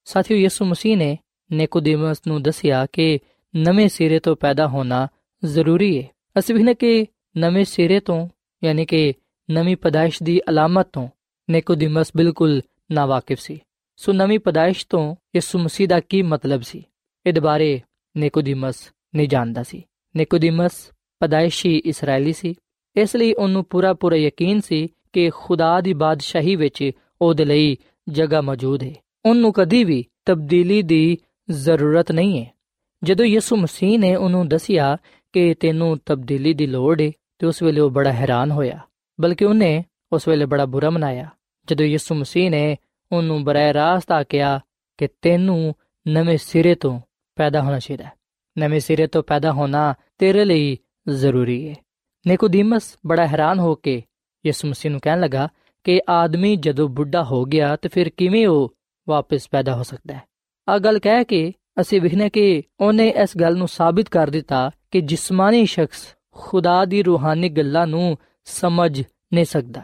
[0.05, 1.17] ਸਾਥੀਓ ਯਿਸੂ ਮਸੀਹ ਨੇ
[1.51, 3.19] ਨਿਕੋਦੀਮਸ ਨੂੰ ਦੱਸਿਆ ਕਿ
[3.55, 5.07] ਨਵੇਂ ਸਿਰੇ ਤੋਂ ਪੈਦਾ ਹੋਣਾ
[5.45, 6.07] ਜ਼ਰੂਰੀ ਹੈ
[6.39, 8.27] ਅਸੀਂ ਵੀ ਕਿ ਨਵੇਂ ਸਿਰੇ ਤੋਂ
[8.63, 9.13] ਯਾਨੀ ਕਿ
[9.50, 11.08] ਨਵੀਂ ਪਦਾਇਸ਼ ਦੀ ਅਲਾਮਤ ਤੋਂ
[11.50, 13.60] ਨਿਕੋਦੀਮਸ ਬਿਲਕੁਲ ਨਾ ਵਾਕਿਫ ਸੀ।
[13.96, 16.84] ਸੋ ਨਵੀਂ ਪਦਾਇਸ਼ ਤੋਂ ਯਿਸੂ ਮਸੀਹ ਦਾ ਕੀ ਮਤਲਬ ਸੀ?
[17.26, 17.80] ਇਹਦੇ ਬਾਰੇ
[18.16, 19.82] ਨਿਕੋਦੀਮਸ ਨਹੀਂ ਜਾਣਦਾ ਸੀ।
[20.16, 22.54] ਨਿਕੋਦੀਮਸ ਪਦਾਇਸ਼ੀ ਇਸرائیਲੀ ਸੀ।
[22.96, 26.90] ਇਸ ਲਈ ਉਹਨੂੰ ਪੂਰਾ ਪੂਰਾ ਯਕੀਨ ਸੀ ਕਿ ਖੁਦਾ ਦੀ ਬਾਦਸ਼ਾਹੀ ਵਿੱਚ
[27.22, 27.76] ਉਹਦੇ ਲਈ
[28.08, 31.18] ਜਗ੍ਹਾ ਮੌਜੂਦ ਹੈ। ਉਹਨੂੰ ਕਦੀ ਵੀ ਤਬਦੀਲੀ ਦੀ
[31.50, 32.50] ਜ਼ਰੂਰਤ ਨਹੀਂ ਹੈ।
[33.02, 34.96] ਜਦੋਂ ਯਿਸੂ ਮਸੀਹ ਨੇ ਉਹਨੂੰ ਦੱਸਿਆ
[35.32, 38.80] ਕਿ ਤੈਨੂੰ ਤਬਦੀਲੀ ਦੀ ਲੋੜ ਹੈ, ਤੇ ਉਸ ਵੇਲੇ ਉਹ ਬੜਾ ਹੈਰਾਨ ਹੋਇਆ।
[39.20, 41.30] ਬਲਕਿ ਉਹਨੇ ਉਸ ਵੇਲੇ ਬੜਾ ਬੁਰਾ ਮਨਾਇਆ।
[41.66, 42.76] ਜਦੋਂ ਯਿਸੂ ਮਸੀਹ ਨੇ
[43.12, 44.60] ਉਹਨੂੰ ਬਰਾਹ ਰਾਸਤ ਆਕਿਆ
[44.98, 45.74] ਕਿ ਤੈਨੂੰ
[46.08, 47.00] ਨਵੇਂ ਸਿਰੇ ਤੋਂ
[47.36, 48.12] ਪੈਦਾ ਹੋਣਾ ਚਾਹੀਦਾ ਹੈ।
[48.58, 50.78] ਨਵੇਂ ਸਿਰੇ ਤੋਂ ਪੈਦਾ ਹੋਣਾ ਤੇਰੇ ਲਈ
[51.08, 51.74] ਜ਼ਰੂਰੀ ਹੈ।
[52.26, 54.02] ਨਿਕੋਦੀਮਸ ਬੜਾ ਹੈਰਾਨ ਹੋ ਕੇ
[54.46, 55.48] ਯਿਸੂ ਮਸੀਹ ਨੂੰ ਕਹਿਣ ਲੱਗਾ
[55.84, 58.76] ਕਿ ਆਦਮੀ ਜਦੋਂ ਬੁੱਢਾ ਹੋ ਗਿਆ ਤੇ ਫਿਰ ਕਿਵੇਂ ਉਹ
[59.08, 60.22] ਵਾਪਸ ਪੈਦਾ ਹੋ ਸਕਦਾ ਹੈ?
[60.68, 65.00] ਆ ਗੱਲ ਕਹਿ ਕੇ ਅਸੀਂ ਵਿਖਨੇ ਕਿ ਉਹਨੇ ਇਸ ਗੱਲ ਨੂੰ ਸਾਬਿਤ ਕਰ ਦਿੱਤਾ ਕਿ
[65.00, 69.01] ਜਿਸਮਾਨੀ ਸ਼ਖਸ ਖੁਦਾ ਦੀ ਰੂਹਾਨੀ ਗੱਲਾਂ ਨੂੰ ਸਮਝ
[69.33, 69.83] ਨਹੀਂ ਸਕਦਾ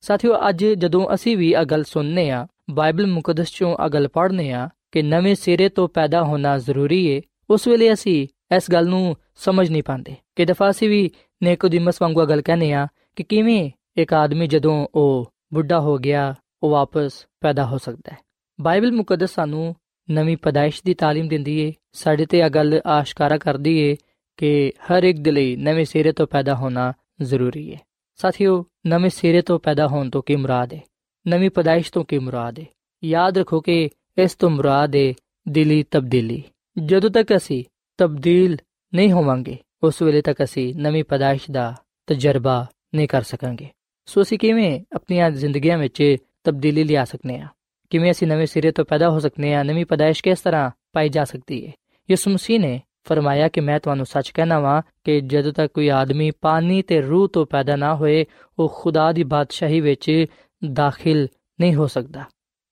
[0.00, 4.50] ਸਾਥੀਓ ਅੱਜ ਜਦੋਂ ਅਸੀਂ ਵੀ ਇਹ ਗੱਲ ਸੁਣਨੇ ਆ ਬਾਈਬਲ ਮੁਕੱਦਸ ਚੋਂ ਇਹ ਗੱਲ ਪੜ੍ਹਨੇ
[4.52, 9.16] ਆ ਕਿ ਨਵੇਂ ਸਿਰੇ ਤੋਂ ਪੈਦਾ ਹੋਣਾ ਜ਼ਰੂਰੀ ਏ ਉਸ ਵੇਲੇ ਅਸੀਂ ਇਸ ਗੱਲ ਨੂੰ
[9.36, 11.10] ਸਮਝ ਨਹੀਂ ਪਾਉਂਦੇ ਕਿ ਦਫਾ ਅਸੀਂ ਵੀ
[11.42, 16.70] ਨਿਕੋਦੀਮਸ ਵਾਂਗੂ ਗੱਲ ਕਹਿੰਦੇ ਆ ਕਿ ਕਿਵੇਂ ਇੱਕ ਆਦਮੀ ਜਦੋਂ ਉਹ ਬੁੱਢਾ ਹੋ ਗਿਆ ਉਹ
[16.70, 18.18] ਵਾਪਸ ਪੈਦਾ ਹੋ ਸਕਦਾ ਹੈ
[18.58, 19.74] ਬਾਈਬਲ ਮੁਕੱਦਸ ਸਾਨੂੰ
[20.10, 23.96] ਨਵੀਂ ਪਦਾਇਸ਼ ਦੀ تعلیم ਦਿੰਦੀ ਏ ਸਾਡੇ ਤੇ ਇਹ ਗੱਲ ਆਸ਼ਕਾਰਾ ਕਰਦੀ ਏ
[24.38, 27.76] ਕਿ ਹਰ ਇੱਕ ਦੇ ਲਈ ਨਵੇਂ ਸਿਰੇ ਤੋਂ ਪੈਦਾ ਹੋਣਾ ਜ਼ਰੂਰੀ ਏ
[28.15, 30.81] ਸਾਥੀਓ, ਨਵੇਂ ਸਿਰੇ ਤੋਂ ਪੈਦਾ ਹੋਣ ਤੋਂ ਕੀ ਮੁਰਾਦ ਹੈ
[31.27, 32.65] ਨਵੀਂ ਪਦਾਇਸ਼ ਤੋਂ ਕੀ ਮੁਰਾਦ ਹੈ
[33.03, 35.13] ਯਾਦ ਰੱਖੋ ਕਿ ਇਸ ਤੋਂ ਮੁਰਾਦ ਹੈ
[35.49, 36.43] ਦਿਲੀ ਤਬਦੀਲੀ।
[36.85, 37.63] ਜਦੋਂ ਤੱਕ ਅਸੀਂ
[37.97, 38.57] ਤਬਦੀਲ
[38.95, 41.75] ਨਹੀਂ ਹੋਵਾਂਗੇ, ਉਸ ਵੇਲੇ ਤੱਕ ਅਸੀਂ ਨਵੀਂ ਪਦਾਇਸ਼ ਦਾ
[42.07, 43.69] ਤਜਰਬਾ ਨਹੀਂ ਕਰ ਸਕਾਂਗੇ।
[44.05, 47.47] ਸੋ ਅਸੀਂ ਕਿਵੇਂ ਆਪਣੀਆਂ ਜ਼ਿੰਦਗੀਆਂ ਵਿੱਚ ਤਬਦੀਲੀ ਲਿਆ ਸਕਨੇ ਆ?
[47.89, 49.63] ਕਿਵੇਂ ਅਸੀਂ ਨਵੇਂ ਸਿਰੇ ਤੋਂ ਪੈਦਾ ਹੋ ਸਕਨੇ ਆ?
[49.63, 51.71] ਨਵੀਂ ਪਦਾਇਸ਼ ਕਿਸ ਤਰ੍ਹਾਂ ਪਾਈ ਜਾ ਸਕਦੀ ਹੈ
[52.11, 56.31] ਯਿਸੂ ਮਸੀਹ ਨੇ ਫਰਮਾਇਆ ਕਿ ਮੈਂ ਤੁਹਾਨੂੰ ਸੱਚ ਕਹਿਣਾ ਵਾਂ ਕਿ ਜਦੋਂ ਤੱਕ ਕੋਈ ਆਦਮੀ
[56.31, 58.25] ਪਾਣੀ ਤੇ ਰੂਹ ਤੋਂ ਪੈਦਾ ਨਾ ਹੋਏ,
[58.59, 60.25] ਉਹ ਖੁਦਾ ਦੀ ਬਾਦਸ਼ਾਹੀ ਵਿੱਚ
[60.73, 61.27] ਦਾਖਲ
[61.59, 62.23] ਨਹੀਂ ਹੋ ਸਕਦਾ।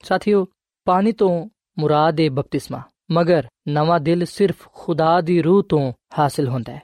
[0.03, 0.47] ਸਾਥੀਓ,
[0.85, 6.73] ਪਾਣੀ ਤੋਂ ਮੁਰਾਦ ਹੈ ਬਪਤਿਸਮਾ, ਮਗਰ ਨਵਾਂ ਦਿਲ ਸਿਰਫ ਖੁਦਾ ਦੀ ਰੂਹ ਤੋਂ ਹਾਸਲ ਹੁੰਦਾ
[6.73, 6.81] ਹੈ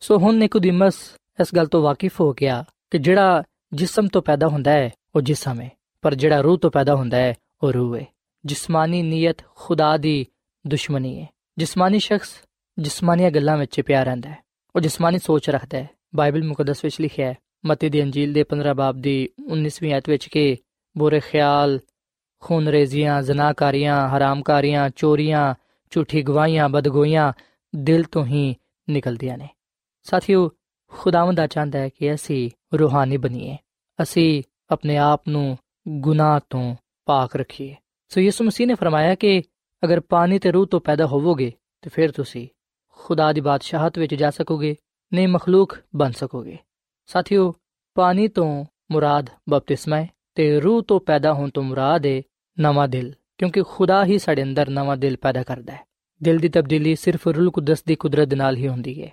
[0.00, 0.94] ਸੋ ਹੁਣ ਨਿਕੋਦੀਮਸ
[1.40, 5.60] ਇਸ ਗੱਲ ਤੋਂ ਵਾਕਿਫ ਹੋ ਗਿਆ ਕਿ ਜਿਹੜਾ ਜਿਸਮ ਤੋਂ ਪੈਦਾ ਹੁੰਦਾ ਹੈ ਉਹ ਜਿਸਮ
[5.60, 5.70] ਹੈ
[6.02, 8.06] ਪਰ ਜਿਹੜਾ ਰੂਹ ਤੋਂ ਪੈਦਾ ਹੁੰਦਾ ਹੈ ਉਹ ਰੂਹ ਹੈ
[8.44, 10.26] ਜਿਸਮਾਨੀ ਨੀਅਤ ਖੁਦਾ ਦੀ
[10.66, 11.26] ਦੁਸ਼ਮਣੀ ਹੈ
[11.58, 12.28] ਜਿਸਮਾਨੀ ਸ਼ਖਸ
[12.78, 14.38] ਜਿਸਮਾਨੀਆਂ ਗੱਲਾਂ ਵਿੱਚ ਪਿਆ ਰਹਿੰਦਾ ਹੈ।
[14.76, 17.34] ਉਹ ਜਿਸਮਾਨੀ ਸੋਚ ਰੱਖਦਾ ਹੈ। ਬਾਈਬਲ ਮੁਕੱਦਸ ਵਿੱਚ ਲਿਖਿਆ ਹੈ,
[17.66, 20.56] ਮਤੀ ਦੀ ਅੰਜੀਲ ਦੇ 15 ਬਾਬ ਦੀ 19ਵੀਂ ਆਇਤ ਵਿੱਚ ਕਿ
[20.98, 21.80] ਬੁਰੇ ਖਿਆਲ
[22.40, 25.54] ਖੂਨਰੇਜ਼ੀਆਂ ਜ਼ਨਾਕਾਰੀਆਂ ਹਰਾਮਕਾਰੀਆਂ, ਚੋਰੀਆਂ,
[25.90, 27.32] ਝੂਠੀ ਗਵਾਹੀਆਂ ਬਦਗੋਈਆਂ
[27.76, 28.56] ਦਿਲ ਤੋਂ ਹੀ
[28.90, 29.48] ਨਿਕਲਦੀਆਂ ਨੇ।
[30.02, 30.50] ਸਾਥੀਓ,
[30.88, 33.56] ਖੁਦਾਵੰਦ ਦਾ ਚਾਹੁੰਦਾ ਹੈ ਕਿ ਅਸੀਂ ਰੂਹਾਨੀ ਬਣੀਏ।
[34.02, 35.58] ਅਸੀਂ ਆਪਣੇ ਆਪ ਨੂੰ
[35.88, 37.76] ਗੁਨਾਹ ਤੋਂ ਪਾਕ ਰੱਖੀਏ।
[38.08, 39.42] ਸੋ ਯਿਸੂ ਮਸੀਹ ਨੇ ਫਰਮਾਇਆ ਕਿ
[39.84, 42.48] ਅਗਰ ਪਾਣੀ ਤੇ ਰੂਹ ਤੋਂ ਪੈਦਾ ਹੋਵੋਗੇ, ਤੇ ਫਿਰ ਤੁਸੀਂ
[43.04, 44.76] ਖੁਦਾ ਦੀ ਬਾਦਸ਼ਾਹਤ ਵਿੱਚ ਜਾ ਸਕੋਗੇ
[45.12, 46.58] ਨੇ ਮਖਲੂਕ ਬਣ ਸਕੋਗੇ।
[47.06, 47.54] ਸਾਥੀਓ,
[47.94, 52.22] ਪਾਣੀ ਤੋਂ ਮੁਰਾਦ ਬਪਤਿਸਮਾ ਹੈ ਤੇ ਰੂਹ ਤੋਂ ਪੈਦਾ ਹੋਣ ਤੋਂ ਮੁਰਾਦ ਹੈ
[52.60, 55.80] ਨਵਾਂ ਦਿਲ, ਕਿਉਂਕਿ ਖੁਦਾ ਹੀ ਸਾਡੇ ਅੰਦਰ ਨਵਾਂ ਦਿਲ ਪੈਦਾ ਕਰਦਾ ਹੈ।
[56.22, 59.12] ਦਿਲ ਦੀ ਤਬਦੀਲੀ ਸਿਰਫ ਰੂਲ ਕੁਦਸ ਦੀ ਕੁਦਰਤ ਨਾਲ ਹੀ ਹੁੰਦੀ ਹੈ।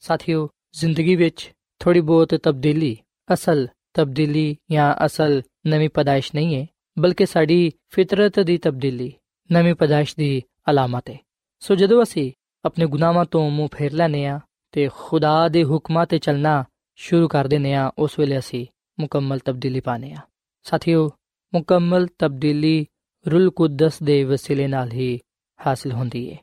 [0.00, 2.98] ਸਾਥੀਓ, ਜ਼ਿੰਦਗੀ ਵਿੱਚ ਥੋੜੀ ਬਹੁਤ ਤਬਦੀਲੀ
[3.32, 6.66] ਅਸਲ ਤਬਦੀਲੀ ਜਾਂ ਅਸਲ ਨਵੀਂ ਪਦਾਇਸ਼ ਨਹੀਂ ਹੈ,
[6.98, 9.12] ਬਲਕਿ ਸਾਡੀ ਫਿਤਰਤ ਦੀ ਤਬਦੀਲੀ
[9.52, 11.18] ਨਵੀਂ ਪਦਾਇਸ਼ ਦੀ ਅਲਾਮਤ ਹੈ।
[11.60, 12.32] ਸੋ ਜਦੋਂ ਅਸੀਂ
[12.64, 14.40] ਆਪਣੇ ਗੁਨਾਹਾਂ ਤੋਂ ਮੂੰਹ ਫੇਰ ਲੈਨੇ ਆ
[14.72, 16.64] ਤੇ ਖੁਦਾ ਦੇ ਹੁਕਮਾਂ ਤੇ ਚੱਲਣਾ
[16.96, 18.66] ਸ਼ੁਰੂ ਕਰ ਦਿੰਨੇ ਆ ਉਸ ਵੇਲੇ ਅਸੀਂ
[19.00, 20.16] ਮੁਕੰਮਲ ਤਬਦੀਲੀ ਪਾਣੇ ਆ
[20.62, 21.10] ਸਾਥੀਓ,
[21.54, 22.86] ਮੁਕੰਮਲ ਤਬਦੀਲੀ
[23.30, 25.20] ਰੂਲ ਕੁਦਸ ਦੇ ਵਸੀਲੇ ਨਾਲ ਹੀ
[25.66, 26.36] ਹਾਸਲ ਹੁੰਦੀ ਹੈ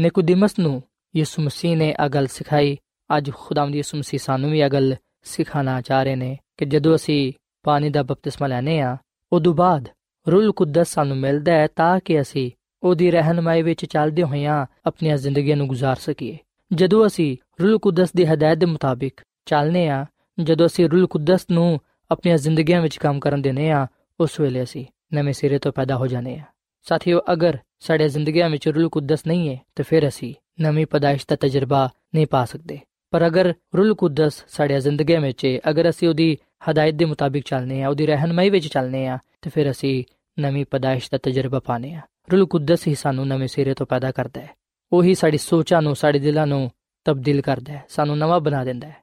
[0.00, 0.82] ਨਿਕੋਦੀਮਸ ਨੂੰ
[1.16, 2.78] ਯਿਸੂ ਮਸੀਹ ਨੇ ਇਹ ਗੱਲ ਸਿਖਾਈ।
[3.16, 7.32] ਅੱਜ ਖੁਦਾਵੰਦ ਯਿਸੂ ਮਸੀਹ ਸਾਨੂੰ ਵੀ ਇਹ ਗੱਲ ਸਿਖਾਣਾ ਚਾਹ ਰਹੇ ਨੇ ਕਿ ਜਦੋਂ ਅਸੀਂ
[7.62, 8.96] ਪਾਣੀ ਦਾ ਬਪਤਿਸਮਾ ਲੈਨੇ ਆ
[9.32, 9.88] ਉਦੋਂ ਬਾਅਦ
[10.28, 12.50] ਰੂਲ ਕੁਦਸ ਸਾਨੂੰ ਮਿਲਦਾ ਹੈ ਤਾਂ ਕਿ ਅਸੀਂ
[12.83, 16.37] ਉਹਦੀ ਰਹਿਨਮਾਈ ਵਿੱਚ ਚੱਲਦੇ ਹੋਇਆਂ ਆਪਣੀਆਂ ਜ਼ਿੰਦਗੀਆਂ ਨੂੰ گزار ਸਕੀਏ
[16.73, 20.05] ਜਦੋਂ ਅਸੀਂ ਰੂਲ ਕੁਦਸ ਦੀ ਹਦਾਇਤ ਦੇ ਮੁਤਾਬਿਕ ਚੱਲਨੇ ਆ
[20.39, 21.79] ਜਦੋਂ ਅਸੀਂ ਰੂਲ ਕੁਦਸ ਨੂੰ
[22.11, 23.87] ਆਪਣੀਆਂ ਜ਼ਿੰਦਗੀਆਂ ਵਿੱਚ ਕੰਮ ਕਰਨ ਦੇਨੇ ਆ
[24.19, 26.43] ਉਸ ਵੇਲੇ ਅਸੀਂ ਨਵੇਂ ਸਿਰੇ ਤੋਂ ਪੈਦਾ ਹੋ ਜਾਂਦੇ ਆ
[26.85, 31.35] ਸਾਥੀਓ ਅਗਰ ਸਾਡੇ ਜ਼ਿੰਦਗੀਆਂ ਵਿੱਚ ਰੂਲ ਕੁਦਸ ਨਹੀਂ ਹੈ ਤਾਂ ਫਿਰ ਅਸੀਂ ਨਵੀਂ ਪਦਾਇਸ਼ ਦਾ
[31.35, 32.79] ਤਜਰਬਾ ਨਹੀਂ ਪਾ ਸਕਦੇ
[33.13, 36.37] ਪਰ ਅਗਰ ਰੂਲ ਕੁਦਸ ਸਾਡੇ ਜ਼ਿੰਦਗੀਆਂ ਵਿੱਚ ਹੈ ਅਗਰ ਅਸੀਂ ਉਹਦੀ
[36.69, 40.03] ਹਦਾਇਤ ਦੇ ਮੁਤਾਬਿਕ ਚੱਲਨੇ ਆ ਉਹਦੀ ਰਹਿਨਮਾਈ ਵਿੱਚ ਚੱਲਨੇ ਆ ਤਾਂ ਫਿਰ ਅਸੀਂ
[40.38, 42.00] ਨਵੀਂ ਪਦਾਇਸ਼ ਦਾ ਤਜਰਬਾ ਪਾਣੇ ਆ
[42.32, 44.50] ਰੂਲ ਕੁਦਸ ਹੀ ਸਾਨੂੰ ਨਵੇਂ ਸਿਰੇ ਤੋਂ ਪੈਦਾ ਕਰਦਾ ਹੈ।
[44.92, 46.70] ਉਹੀ ਸਾਡੀ ਸੋਚਾਂ ਨੂੰ, ਸਾਡੇ ਦਿਲਾਂ ਨੂੰ
[47.04, 48.96] ਤਬਦੀਲ ਕਰਦਾ ਹੈ। ਸਾਨੂੰ ਨਵਾਂ ਬਣਾ ਦਿੰਦਾ ਹੈ,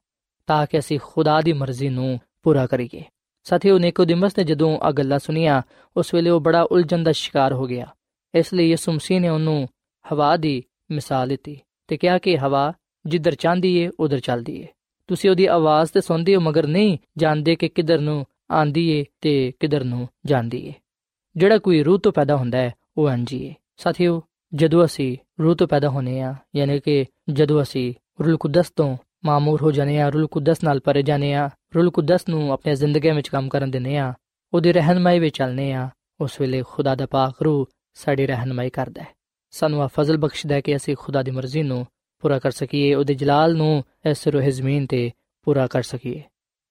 [0.47, 3.03] ਤਾਂ ਕਿ ਅਸੀਂ ਖੁਦਾ ਦੀ ਮਰਜ਼ੀ ਨੂੰ ਪੂਰਾ ਕਰੀਏ।
[3.43, 5.61] ਸਾਥੀਓ, ਨਿਕੋਦੀਮਸ ਨੇ ਜਦੋਂ ਆ ਗੱਲਾਂ ਸੁਣੀਆਂ,
[5.97, 7.85] ਉਸ ਵੇਲੇ ਉਹ ਬੜਾ ਉਲਝਣ ਦਾ ਸ਼ਿਕਾਰ ਹੋ ਗਿਆ।
[8.35, 9.67] ਇਸ ਲਈ ਯਿਸੂ ਮਸੀਹ ਨੇ ਉਹਨੂੰ
[10.13, 12.73] ਹਵਾ ਦੀ ਮਿਸਾਲ ਦਿੱਤੀ ਤੇ ਕਿਹਾ ਕਿ ਹਵਾ
[13.05, 14.67] ਜਿੱਧਰ ਚਾਹੁੰਦੀ ਏ, ਉਧਰ ਚੱਲਦੀ ਏ।
[15.07, 19.53] ਤੁਸੀਂ ਉਹਦੀ ਆਵਾਜ਼ ਤੇ ਸੁਣਦੇ ਹੋ, ਮਗਰ ਨਹੀਂ ਜਾਣਦੇ ਕਿ ਕਿੱਧਰ ਨੂੰ ਆਂਦੀ ਏ ਤੇ
[19.59, 20.73] ਕਿੱਧਰ ਨੂੰ ਜਾਂਦੀ ਏ।
[21.37, 24.21] ਜਿਹੜਾ ਕੋਈ ਰੂਹ ਤੋਂ ਪੈਦਾ ਹੁੰਦਾ ਹੈ, ਉਹ ਅੰਜੀ ਏ ਸਾਥੀਓ,
[24.53, 29.61] ਜਦੋਂ ਅਸੀਂ ਰੂਹ ਤੋਂ ਪੈਦਾ ਹੋਨੇ ਆ ਯਾਨੀ ਕਿ ਜਦੋਂ ਅਸੀਂ ਰੂਲ ਕੁਦਸ ਤੋਂ ਮਾਮੂਰ
[29.61, 33.27] ਹੋ ਜਾਣੇ ਆ ਰੂਲ ਕੁਦਸ ਨਾਲ ਪਰੇ ਜਾਣੇ ਆ ਰੂਲ ਕੁਦਸ ਨੂੰ ਆਪਣੀ ਜ਼ਿੰਦਗੀ ਵਿੱਚ
[33.27, 34.13] ਕੰਮ ਕਰਨ ਦਿੰਨੇ ਆ
[34.53, 35.89] ਉਹਦੀ ਰਹਿਨਮਾਈ ਵਿੱਚ ਚੱਲਨੇ ਆ
[36.21, 39.07] ਉਸ ਵੇਲੇ ਖੁਦਾ ਦਾ ਪਾਕ ਰੂਹ ਸਾਡੀ ਰਹਿਨਮਾਈ ਕਰਦਾ ਹੈ।
[39.51, 41.87] ਸਾਨੂੰ ਆ ਫਜ਼ਲ ਬਖਸ਼ਦਾ ਹੈ ਕਿ ਅਸੀਂ ਖੁਦਾ ਦੀ ਮਰਜ਼ੀ ਨੂੰ
[42.19, 45.11] ਪੂਰਾ ਕਰ ਸਕੀਏ, ਉਹਦੇ ਜਲਾਲ ਨੂੰ ਇਸ ਰੋਹ ਜ਼ਮੀਨ ਤੇ
[45.43, 46.23] ਪੂਰਾ ਕਰ ਸਕੀਏ।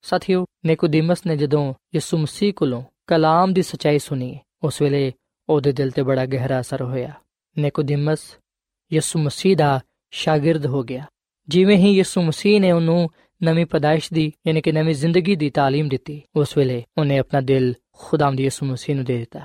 [0.03, 5.12] ਸਾਥੀਓ, ਨਿਕੋਦੀਮਸ ਨੇ ਜਦੋਂ ਯਿਸੂ ਮਸੀਹ ਕੋਲੋਂ ਕਲਾਮ ਦੀ ਸਚਾਈ ਸੁਣੀ ਉਸ ਵੇਲੇ
[5.50, 7.14] ਉਹਦੇ ਦਿਲ ਤੇ ਬੜਾ ਗਹਿਰਾ ਅਸਰ ਹੋਇਆ
[7.58, 8.20] ਨਿਕੋਦੀਮਸ
[8.92, 9.80] ਯਿਸੂ ਮਸੀਹ ਦਾ
[10.14, 11.06] ਸ਼ਾਗਿਰਦ ਹੋ ਗਿਆ
[11.48, 13.10] ਜਿਵੇਂ ਹੀ ਯਿਸੂ ਮਸੀਹ ਨੇ ਉਹਨੂੰ
[13.42, 17.74] ਨਵੀਂ ਪਦਾਇਸ਼ ਦੀ ਯਾਨੀ ਕਿ ਨਵੀਂ ਜ਼ਿੰਦਗੀ ਦੀ تعلیم ਦਿੱਤੀ ਉਸ ਵੇਲੇ ਉਹਨੇ ਆਪਣਾ ਦਿਲ
[17.92, 19.40] ਖੁਦਾਵੰਦ ਯਿਸੂ ਮਸੀਹ ਨੂੰ ਦੇ ਦਿੱਤਾ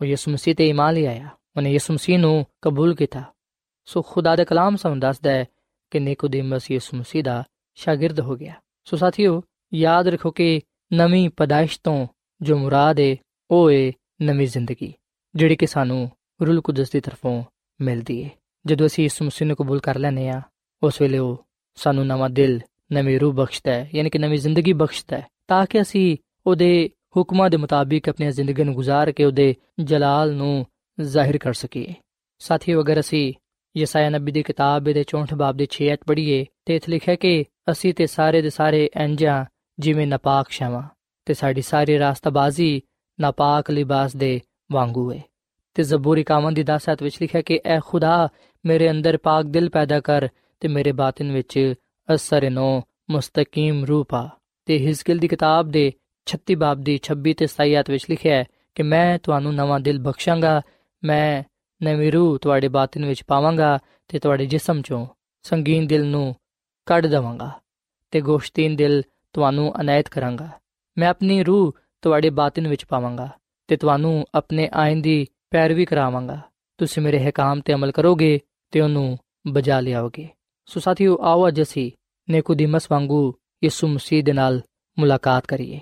[0.00, 3.24] ਉਹ ਯਿਸੂ ਮਸੀਹ ਤੇ ਈਮਾਨ ਲਿਆਇਆ ਉਹਨੇ ਯਿਸੂ ਮਸੀਹ ਨੂੰ ਕਬੂਲ ਕੀਤਾ
[3.88, 5.44] ਸੋ ਖੁਦਾ ਦਾ ਕਲਾਮ ਸਾਨੂੰ ਦੱਸਦਾ ਹੈ
[5.90, 7.44] ਕਿ ਨਿਕੋਦੀਮਸ ਯਿਸੂ ਮਸੀਹ ਦਾ
[7.78, 9.42] ਸ਼ਾਗਿਰਦ ਹੋ ਗਿਆ ਸੋ ਸਾਥੀਓ
[9.74, 10.60] ਯਾਦ ਰੱਖੋ ਕਿ
[10.92, 12.06] ਨਵੀਂ ਪਦਾਇਸ਼ ਤੋਂ
[12.40, 13.16] ਜੋ ਮੁਰਾਦ ਹੈ
[13.50, 13.90] ਉਹ ਹੈ
[14.22, 14.92] ਨਵੀਂ ਜ਼ਿੰਦਗੀ
[15.34, 16.10] ਜਿਹੜੀ ਕਿ ਸਾਨੂੰ
[16.46, 17.42] ਰੂਲ ਕੁਦਸ ਦੀ ਤਰਫੋਂ
[17.80, 18.30] ਮਿਲਦੀ ਹੈ
[18.66, 20.42] ਜਦੋਂ ਅਸੀਂ ਯਿਸੂ ਮਸੀਹ ਨੂੰ ਕਬੂਲ ਕਰ ਲੈਨੇ ਆ
[20.82, 22.60] ਉਸ ਵੇਲੇ ਉਹ ਸਾਨੂੰ ਨਵਾਂ ਦਿਲ
[22.92, 27.50] ਨਵੀਂ ਰੂਹ ਬਖਸ਼ਦਾ ਹੈ ਯਾਨੀ ਕਿ ਨਵੀਂ ਜ਼ਿੰਦਗੀ ਬਖਸ਼ਦਾ ਹੈ ਤਾਂ ਕਿ ਅਸੀਂ ਉਹਦੇ ਹੁਕਮਾਂ
[27.50, 30.66] ਦੇ ਮੁਤਾਬਿਕ ਆਪਣੀ ਜ਼ਿੰਦਗੀ ਨੂੰ گزار ਕੇ ਉਹਦੇ ਜਲਾਲ ਨੂੰ
[30.98, 31.94] ਜ਼ਾਹਿਰ ਕਰ ਸਕੀਏ
[32.38, 33.32] ਸਾਥੀਓ ਅਗਰ ਅਸੀਂ
[33.76, 37.44] ਯਸਾਇਆ ਨਬੀ ਦੀ ਕਿਤਾਬ ਦੇ 64 ਬਾਬ ਦੇ 6 ਅਧ ਪੜ੍ਹੀਏ ਤੇ ਇਥੇ ਲਿਖਿਆ ਕਿ
[37.70, 39.44] ਅਸੀਂ ਤੇ ਸਾਰੇ ਦੇ ਸਾਰੇ ਇੰਜਾਂ
[39.78, 40.82] ਜਿਵੇਂ ਨਾਪਾਕ ਸ਼ਾਵਾਂ
[41.26, 42.82] ਤੇ ਸਾਡੀ ਸਾਰੀ ਰਾਸਤਾਬਾਜ਼ੀ
[43.19, 45.21] ਨਾਪਾਕ ਲਿਬਾਸ ਦੇ ਵਾਂਗੂ ਹੈ
[45.73, 48.29] ਤੇ ਜ਼ਬੂਰੀ ਕਾਮਨ ਦੀ 10 ਅਧ ਵਿੱਚ ਲਿਖਿਆ ਕਿ, ਐ ਖੁਦਾ,
[48.65, 50.27] ਮੇਰੇ ਅੰਦਰ ਪਾਕ ਦਿਲ ਪੈਦਾ ਕਰ
[50.59, 51.73] ਤੇ ਮੇਰੇ ਬਾਤਨ ਵਿੱਚ
[52.15, 54.29] ਅਸਰ ਨੋ ਮੁਸਤਕੀਮ ਰੂਹ ਪਾ
[54.65, 55.91] ਤੇ ਹਿਜ਼ਕਿਲ ਦੀ ਕਿਤਾਬ ਦੇ
[56.27, 58.43] 36 ਬਾਬ ਦੀ 26 ਤੇ 27 ਅਧ ਵਿੱਚ ਲਿਖਿਆ ਹੈ
[58.75, 60.61] ਕਿ, ਮੈਂ ਤੁਹਾਨੂੰ ਨਵਾਂ ਦਿਲ ਬਖਸ਼ਾਂਗਾ,
[61.03, 61.43] ਮੈਂ
[61.83, 65.05] ਨਵੀਂ ਰੂਹ ਤੁਹਾਡੇ ਬਾਤਨ ਵਿੱਚ ਪਾਵਾਂਗਾ ਤੇ ਤੁਹਾਡੇ ਜਿਸਮ ਚੋਂ
[65.45, 66.35] ਸੰਗੀਨ ਦਿਲ ਨੂੰ
[66.85, 67.51] ਕੱਢ ਦਵਾਂਗਾ
[68.11, 69.01] ਤੇ ਗੋਸ਼ਤੀਨ ਦਿਲ
[69.33, 70.49] ਤੁਹਾਨੂੰ ਅਨਾਇਤ ਕਰਾਂਗਾ।
[70.97, 71.73] ਮੈਂ ਆਪਣੀ ਰੂਹ
[72.04, 73.28] ਤੁਹਾਡੇ ਬਾਤਨ ਵਿੱਚ ਪਾਵਾਂਗਾ
[73.68, 76.40] ਤੇ ਤੁਹਾਨੂੰ ਆਪਣੇ ਆਇਨ ਦੀ ਪੈਰਵੀ ਕਰਾਵਾਂਗਾ
[76.78, 78.38] ਤੁਸੀਂ ਮੇਰੇ ਹਕਾਮ ਤੇ ਅਮਲ ਕਰੋਗੇ
[78.70, 80.28] ਤੇ ਉਹਨੂੰ ਬਜਾ ਲਿਆਓਗੇ
[80.68, 81.90] ਸੋ ਸਾਥੀਓ ਆਓ ਅੱਜ ਅਸੀਂ
[82.28, 84.60] ਨਿਕੋਦੀਮਸ ਵਾਂਗੂ ਯਿਸੂ ਮਸੀਹ ਦੇ ਨਾਲ
[84.98, 85.80] ਮੁਲਾਕਾਤ ਕਰੀਏ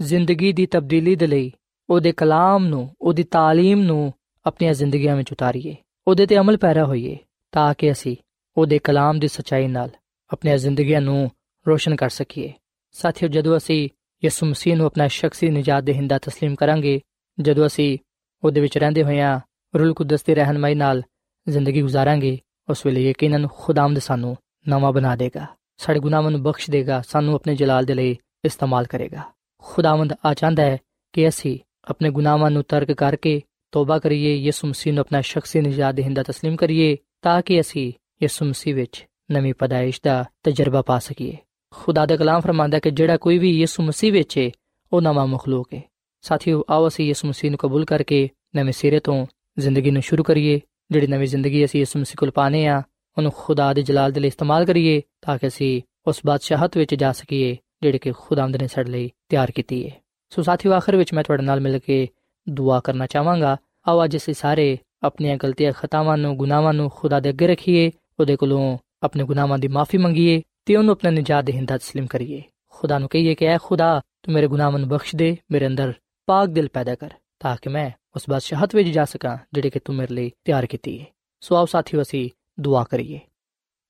[0.00, 1.52] ਜ਼ਿੰਦਗੀ ਦੀ ਤਬਦੀਲੀ ਦੇ ਲਈ
[1.88, 4.12] ਉਹਦੇ ਕਲਾਮ ਨੂੰ ਉਹਦੀ تعلیم ਨੂੰ
[4.46, 7.16] ਆਪਣੀਆਂ ਜ਼ਿੰਦਗੀਆਂ ਵਿੱਚ ਉਤਾਰੀਏ ਉਹਦੇ ਤੇ ਅਮਲ ਪੈਰਾ ਹੋਈਏ
[7.52, 8.16] ਤਾਂ ਕਿ ਅਸੀਂ
[8.56, 9.90] ਉਹਦੇ ਕਲਾਮ ਦੀ ਸਚਾਈ ਨਾਲ
[10.30, 11.30] ਆਪਣੀਆਂ ਜ਼ਿੰਦਗੀਆਂ ਨੂੰ
[11.66, 12.52] ਰੋਸ਼ਨ ਕਰ ਸਕੀਏ
[12.92, 13.88] ਸਾਥੀਓ ਜਦੋਂ ਅਸੀਂ
[14.24, 17.00] ਯਿਸੂ ਮਸੀਹ ਨੂੰ ਆਪਣਾ ਸ਼ਖਸੀ ਨਜਾਤ ਦੇਹਿੰਦਾ تسلیم ਕਰਾਂਗੇ
[17.40, 17.98] ਜਦੋਂ ਅਸੀਂ
[18.44, 19.40] ਉਹਦੇ ਵਿੱਚ ਰਹਿੰਦੇ ਹੋਇਆਂ
[19.78, 21.02] ਰੂਲ ਕੁਦਸ ਦੀ ਰਹਿਨਮਾਈ ਨਾਲ
[21.48, 22.38] ਜ਼ਿੰਦਗੀ ਗੁਜ਼ਾਰਾਂਗੇ
[22.70, 24.36] ਉਸ ਵੇਲੇ ਯਕੀਨਨ ਖੁਦਾਵੰਦ ਸਾਨੂੰ
[24.68, 29.22] ਨਵਾਂ ਬਣਾ ਦੇਗਾ ਸਾਡੇ ਗੁਨਾਹਾਂ ਨੂੰ ਬਖਸ਼ ਦੇਗਾ ਸਾਨੂੰ ਆਪਣੇ ਜਲਾਲ ਦੇ ਲਈ ਇਸਤੇਮਾਲ ਕਰੇਗਾ
[29.58, 30.78] ਖੁਦਾਵੰਦ ਆ ਚਾਹੁੰਦਾ ਹੈ
[31.12, 31.58] ਕਿ ਅਸੀਂ
[31.90, 36.56] ਆਪਣੇ ਗੁਨਾਹਾਂ ਨੂੰ ਤਰਕ ਕਰਕੇ ਤੋਬਾ ਕਰੀਏ ਯਿਸੂ ਮਸੀਹ ਨੂੰ ਆਪਣਾ ਸ਼ਖਸੀ ਨਜਾਤ ਦੇਹਿੰਦਾ تسلیم
[36.56, 41.36] ਕਰੀਏ ਤਾਂ ਕਿ ਅਸੀਂ ਯਿਸੂ ਮਸੀਹ ਵਿੱਚ ਨਵੀਂ ਪਦਾਇਸ਼ ਦਾ ਤਜਰਬਾ ਪਾ ਸਕੀਏ
[41.73, 44.49] ਖੁਦਾ ਦਾ ਕਲਾਮ ਫਰਮਾਂਦਾ ਕਿ ਜਿਹੜਾ ਕੋਈ ਵੀ ਯਿਸੂ ਮਸੀਹ ਵਿੱਚ ਹੈ
[44.93, 45.81] ਉਹ ਨਵਾਂ ਮਖਲੂਕ ਹੈ
[46.21, 49.25] ਸਾਥੀਓ, ਆਓ ਅਸੀਂ ਇਸ ਮਸੀਹ ਨੂੰ ਕਬੂਲ ਕਰਕੇ ਨਵੇਂ ਸਿਰੇ ਤੋਂ
[49.59, 50.59] ਜ਼ਿੰਦਗੀ ਨੂੰ ਸ਼ੁਰੂ ਕਰੀਏ।
[50.91, 52.81] ਜਿਹੜੀ ਨਵੀਂ ਜ਼ਿੰਦਗੀ ਅਸੀਂ ਇਸ ਮਸੀਹ ਕੋਲ ਪਾਣੇ ਆ
[53.17, 57.11] ਉਹਨੂੰ ਖੁਦਾ ਦੇ ਜਲਾਲ ਦੇ ਲਈ ਇਸਤੇਮਾਲ ਕਰੀਏ ਤਾਂ ਕਿ ਅਸੀਂ ਉਸ ਬਾਦਸ਼ਾਹਤ ਵਿੱਚ ਜਾ
[57.11, 59.95] ਸਕੀਏ, ਜਿਹੜੀ ਕਿ ਖੁਦਾਵੰਦ ਨੇ ਸਾਡੇ ਲਈ ਤਿਆਰ ਕੀਤੀ ਹੈ
[60.29, 62.07] ਸੋ ਸਾਥੀਓ, ਆਖਰ ਵਿੱਚ ਮੈਂ ਤੁਹਾਡੇ ਨਾਲ ਮਿਲ ਕੇ
[62.49, 67.29] ਦੁਆ ਕਰਨਾ ਚਾਹਾਂਗਾ। ਆਓ ਅੱਜ ਅਸੀਂ ਸਾਰੇ ਆਪਣੀਆਂ ਗਲਤੀਆਂ, ਖਤਾਵਾਂ ਨੂੰ, ਗੁਨਾਹਾਂ ਨੂੰ ਖੁਦਾ ਦੇ
[67.29, 72.06] ਅੱਗੇ ਰੱਖੀਏ, ਉਹਦੇ ਕੋਲੋਂ ਆਪਣੇ ਗੁਨਾਹਾਂ ਦੀ ਮਾਫੀ ਮੰਗੀਏ। ਤੇ ਉਹਨੂੰ ਆਪਣਾ ਨਿਜਾਤ ਦੇਹਿੰਦਾ تسلیم
[72.10, 75.92] ਕਰੀਏ ਖੁਦਾ ਨੂੰ ਕਹੀਏ ਕਿ ਐ ਖੁਦਾ ਤੂੰ ਮੇਰੇ ਗੁਨਾਹਾਂ ਨੂੰ ਬਖਸ਼ ਦੇ ਮੇਰੇ ਅੰਦਰ
[76.28, 79.94] ਪਾਕ ਦਿਲ ਪੈਦਾ ਕਰ ਤਾਂ ਕਿ ਮੈਂ ਉਸ ਬਾਦਸ਼ਾਹਤ ਵਿੱਚ ਜਾ ਸਕਾਂ ਜਿਹੜੀ ਕਿ ਤੂੰ
[79.94, 81.06] ਮੇਰੇ ਲਈ ਤਿਆਰ ਕੀਤੀ ਹੈ
[81.42, 82.28] ਸੋ ਆਓ ਸਾਥੀਓ ਅਸੀਂ
[82.60, 83.20] ਦੁਆ ਕਰੀਏ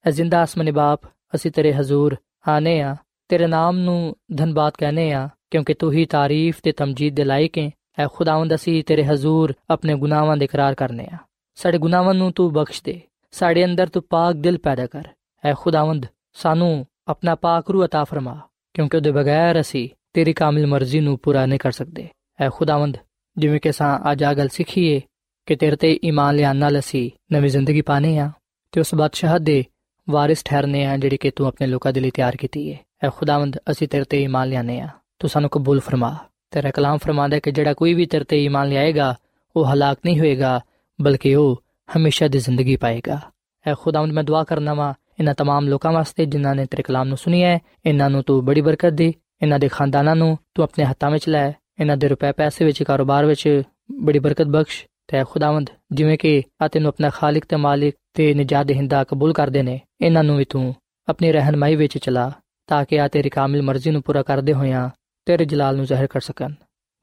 [0.05, 2.17] ਐ ਜ਼ਿੰਦਾ ਅਸਮਾਨੀ ਬਾਪ ਅਸੀਂ ਤੇਰੇ ਹਜ਼ੂਰ
[2.49, 2.97] ਆਨੇ ਆ
[3.29, 7.71] ਤੇਰੇ ਨਾਮ ਨੂੰ ਧੰਨਵਾਦ ਕਹਨੇ ਆ ਕਿਉਂਕਿ ਤੂੰ ਹੀ ਤਾਰੀਫ ਤੇ ਤਮਜੀਦ ਦੇ ਲਾਇਕ ਹੈ
[7.99, 11.19] ਐ ਖੁਦਾਵੰਦ ਅਸੀਂ ਤੇਰੇ ਹਜ਼ੂਰ ਆਪਣੇ ਗੁਨਾਹਾਂ ਦੇ ਇਕਰਾਰ ਕਰਨੇ ਆ
[11.59, 13.01] ਸਾਡੇ ਗੁਨਾਹਾਂ ਨੂੰ ਤੂੰ ਬਖਸ਼ ਦੇ
[13.35, 15.09] ਸਾਡੇ ਅੰਦਰ ਤੂੰ ਪਾਕ ਦਿਲ ਪੈਦਾ ਕਰ
[15.45, 18.41] ਐ ਖੁਦਾਵੰਦ ਸਾਨੂੰ ਆਪਣਾ ਪਾਕ ਰੂ عطا ਫਰਮਾ
[18.75, 22.09] ਕਿਉਂਕਿ ਉਹਦੇ ਬਗੈਰ ਅਸੀਂ ਤੇਰੀ ਕਾਮਿਲ ਮਰਜ਼ੀ ਨੂੰ ਪੂਰਾ ਨਹੀਂ ਕਰ ਸਕਦੇ
[22.41, 22.97] ਐ ਖੁਦਾਵੰਦ
[23.37, 25.01] ਜਿਵੇਂ ਕਿ ਸਾਂ ਅੱਜ ਆ ਗੱਲ ਸਿੱਖੀਏ
[25.47, 28.31] ਕਿ ਤੇਰੇ ਤੇ ਈਮਾਨ ਲਿਆਉਣ ਨਾਲ ਅਸੀਂ ਨਵੀਂ ਜ਼ਿੰਦਗੀ ਪਾਣੇ ਆ
[28.73, 29.65] ਤੇ ਉਸ ਬਾਦਸ਼ਾਹ ਦੇ
[30.09, 33.57] ਵਾਰਿਸ ਠਹਿਰਨੇ ਆ ਜਿਹੜੀ ਕਿ ਤੂੰ ਆਪਣੇ ਲੋਕਾਂ ਦੇ ਲਈ ਤਿਆਰ ਕੀਤੀ ਹੈ ਐ ਖੁਦਾਵੰਦ
[33.71, 36.17] ਅਸੀਂ ਤੇਰੇ ਤੇ ਈਮਾਨ ਲਿਆਨੇ ਆ ਤੂੰ ਸਾਨੂੰ ਕਬੂਲ ਫਰਮਾ
[36.51, 39.15] ਤੇਰਾ ਕਲਾਮ ਫਰਮਾਦਾ ਕਿ ਜਿਹੜਾ ਕੋਈ ਵੀ ਤੇਰੇ ਤੇ ਈਮਾਨ ਲਿਆਏਗਾ
[39.57, 40.61] ਉਹ ਹਲਾਕ ਨਹੀਂ ਹੋਏਗਾ
[41.01, 41.63] ਬਲਕਿ ਉਹ
[41.97, 43.21] ਹਮੇਸ਼ਾ ਦੀ ਜ਼ਿੰਦਗੀ ਪਾਏਗਾ
[43.67, 47.17] ਐ ਖੁਦਾਵੰਦ ਮੈਂ ਦੁਆ ਕਰਨਾ ਵਾ ਇਹਨਾਂ तमाम ਲੋਕਾਂ ਵਾਸਤੇ ਜਿਨ੍ਹਾਂ ਨੇ ਤੇਰੇ ਕਲਾਮ ਨੂੰ
[47.17, 51.11] ਸੁਣਿਆ ਹੈ ਇਹਨਾਂ ਨੂੰ ਤੂੰ ਬੜੀ ਬਰਕਤ ਦੇ ਇਹਨਾਂ ਦੇ ਖਾਨਦਾਨਾਂ ਨੂੰ ਤੂੰ ਆਪਣੇ ਹੱਥਾਂ
[51.11, 51.49] ਵਿੱਚ ਲੈ
[51.81, 53.63] ਇਹਨਾਂ ਦੇ ਰੁਪਏ ਪੈਸੇ ਵਿੱਚ ਕਾਰੋਬਾਰ ਵਿੱਚ
[54.05, 58.67] ਬੜੀ ਬਰਕਤ ਬਖਸ਼ ਤੇ ਖੁਦਾਵੰਦ ਜਿਵੇਂ ਕਿ ਆ ਤੈਨੂੰ ਆਪਣਾ ਖਾਲਕ ਤੇ ਮਾਲਿਕ ਤੇ ਨਜਾਤ
[58.67, 60.75] ਦੇਹਿੰਦਾ ਕਬੂਲ ਕਰਦੇ ਨੇ ਇਹਨਾਂ ਨੂੰ ਵੀ ਤੂੰ
[61.09, 62.31] ਆਪਣੀ ਰਹਿਨਮਾਈ ਵਿੱਚ ਚਲਾ
[62.69, 64.89] ਤਾਂ ਕਿ ਆ ਤੇਰੀ ਕਾਮਿਲ ਮਰਜ਼ੀ ਨੂੰ ਪੂਰਾ ਕਰਦੇ ਹੋਇਆਂ
[65.27, 66.53] ਤੇਰੇ ਜਲਾਲ ਨੂੰ ਜ਼ਾਹਿਰ ਕਰ ਸਕਣ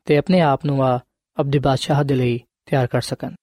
[0.08, 1.00] ਤੇ ਆਪਣੇ ਆਪ ਨੂੰ ਆ
[1.38, 3.34] ਅਬਦੀ ਬਾਦਸ਼ਾਹ ਦੇ ਲਈ ਤਿਆਰ ਕਰ ਸਕਣ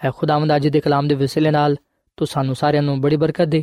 [0.00, 1.76] ਐ ਖੁਦਾਵੰਦ ਅੱਜ ਦੇ ਕਲਾਮ ਦੇ ਵਸਿਲੇ ਨਾਲ
[2.18, 3.62] ਤੂੰ ਸਾਨੂੰ ਸਾਰਿਆਂ ਨੂੰ ਬੜੀ ਬਰਕਤ ਦੇ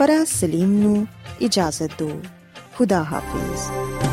[0.00, 1.06] ਫਰਾਜ਼ ਸਲੀਮ ਨੂੰ
[1.40, 2.22] ਇਜਾਜ਼ਤ ਦਿਓ।
[2.78, 4.09] ਖੁਦਾ ਹਾਫਿਜ਼।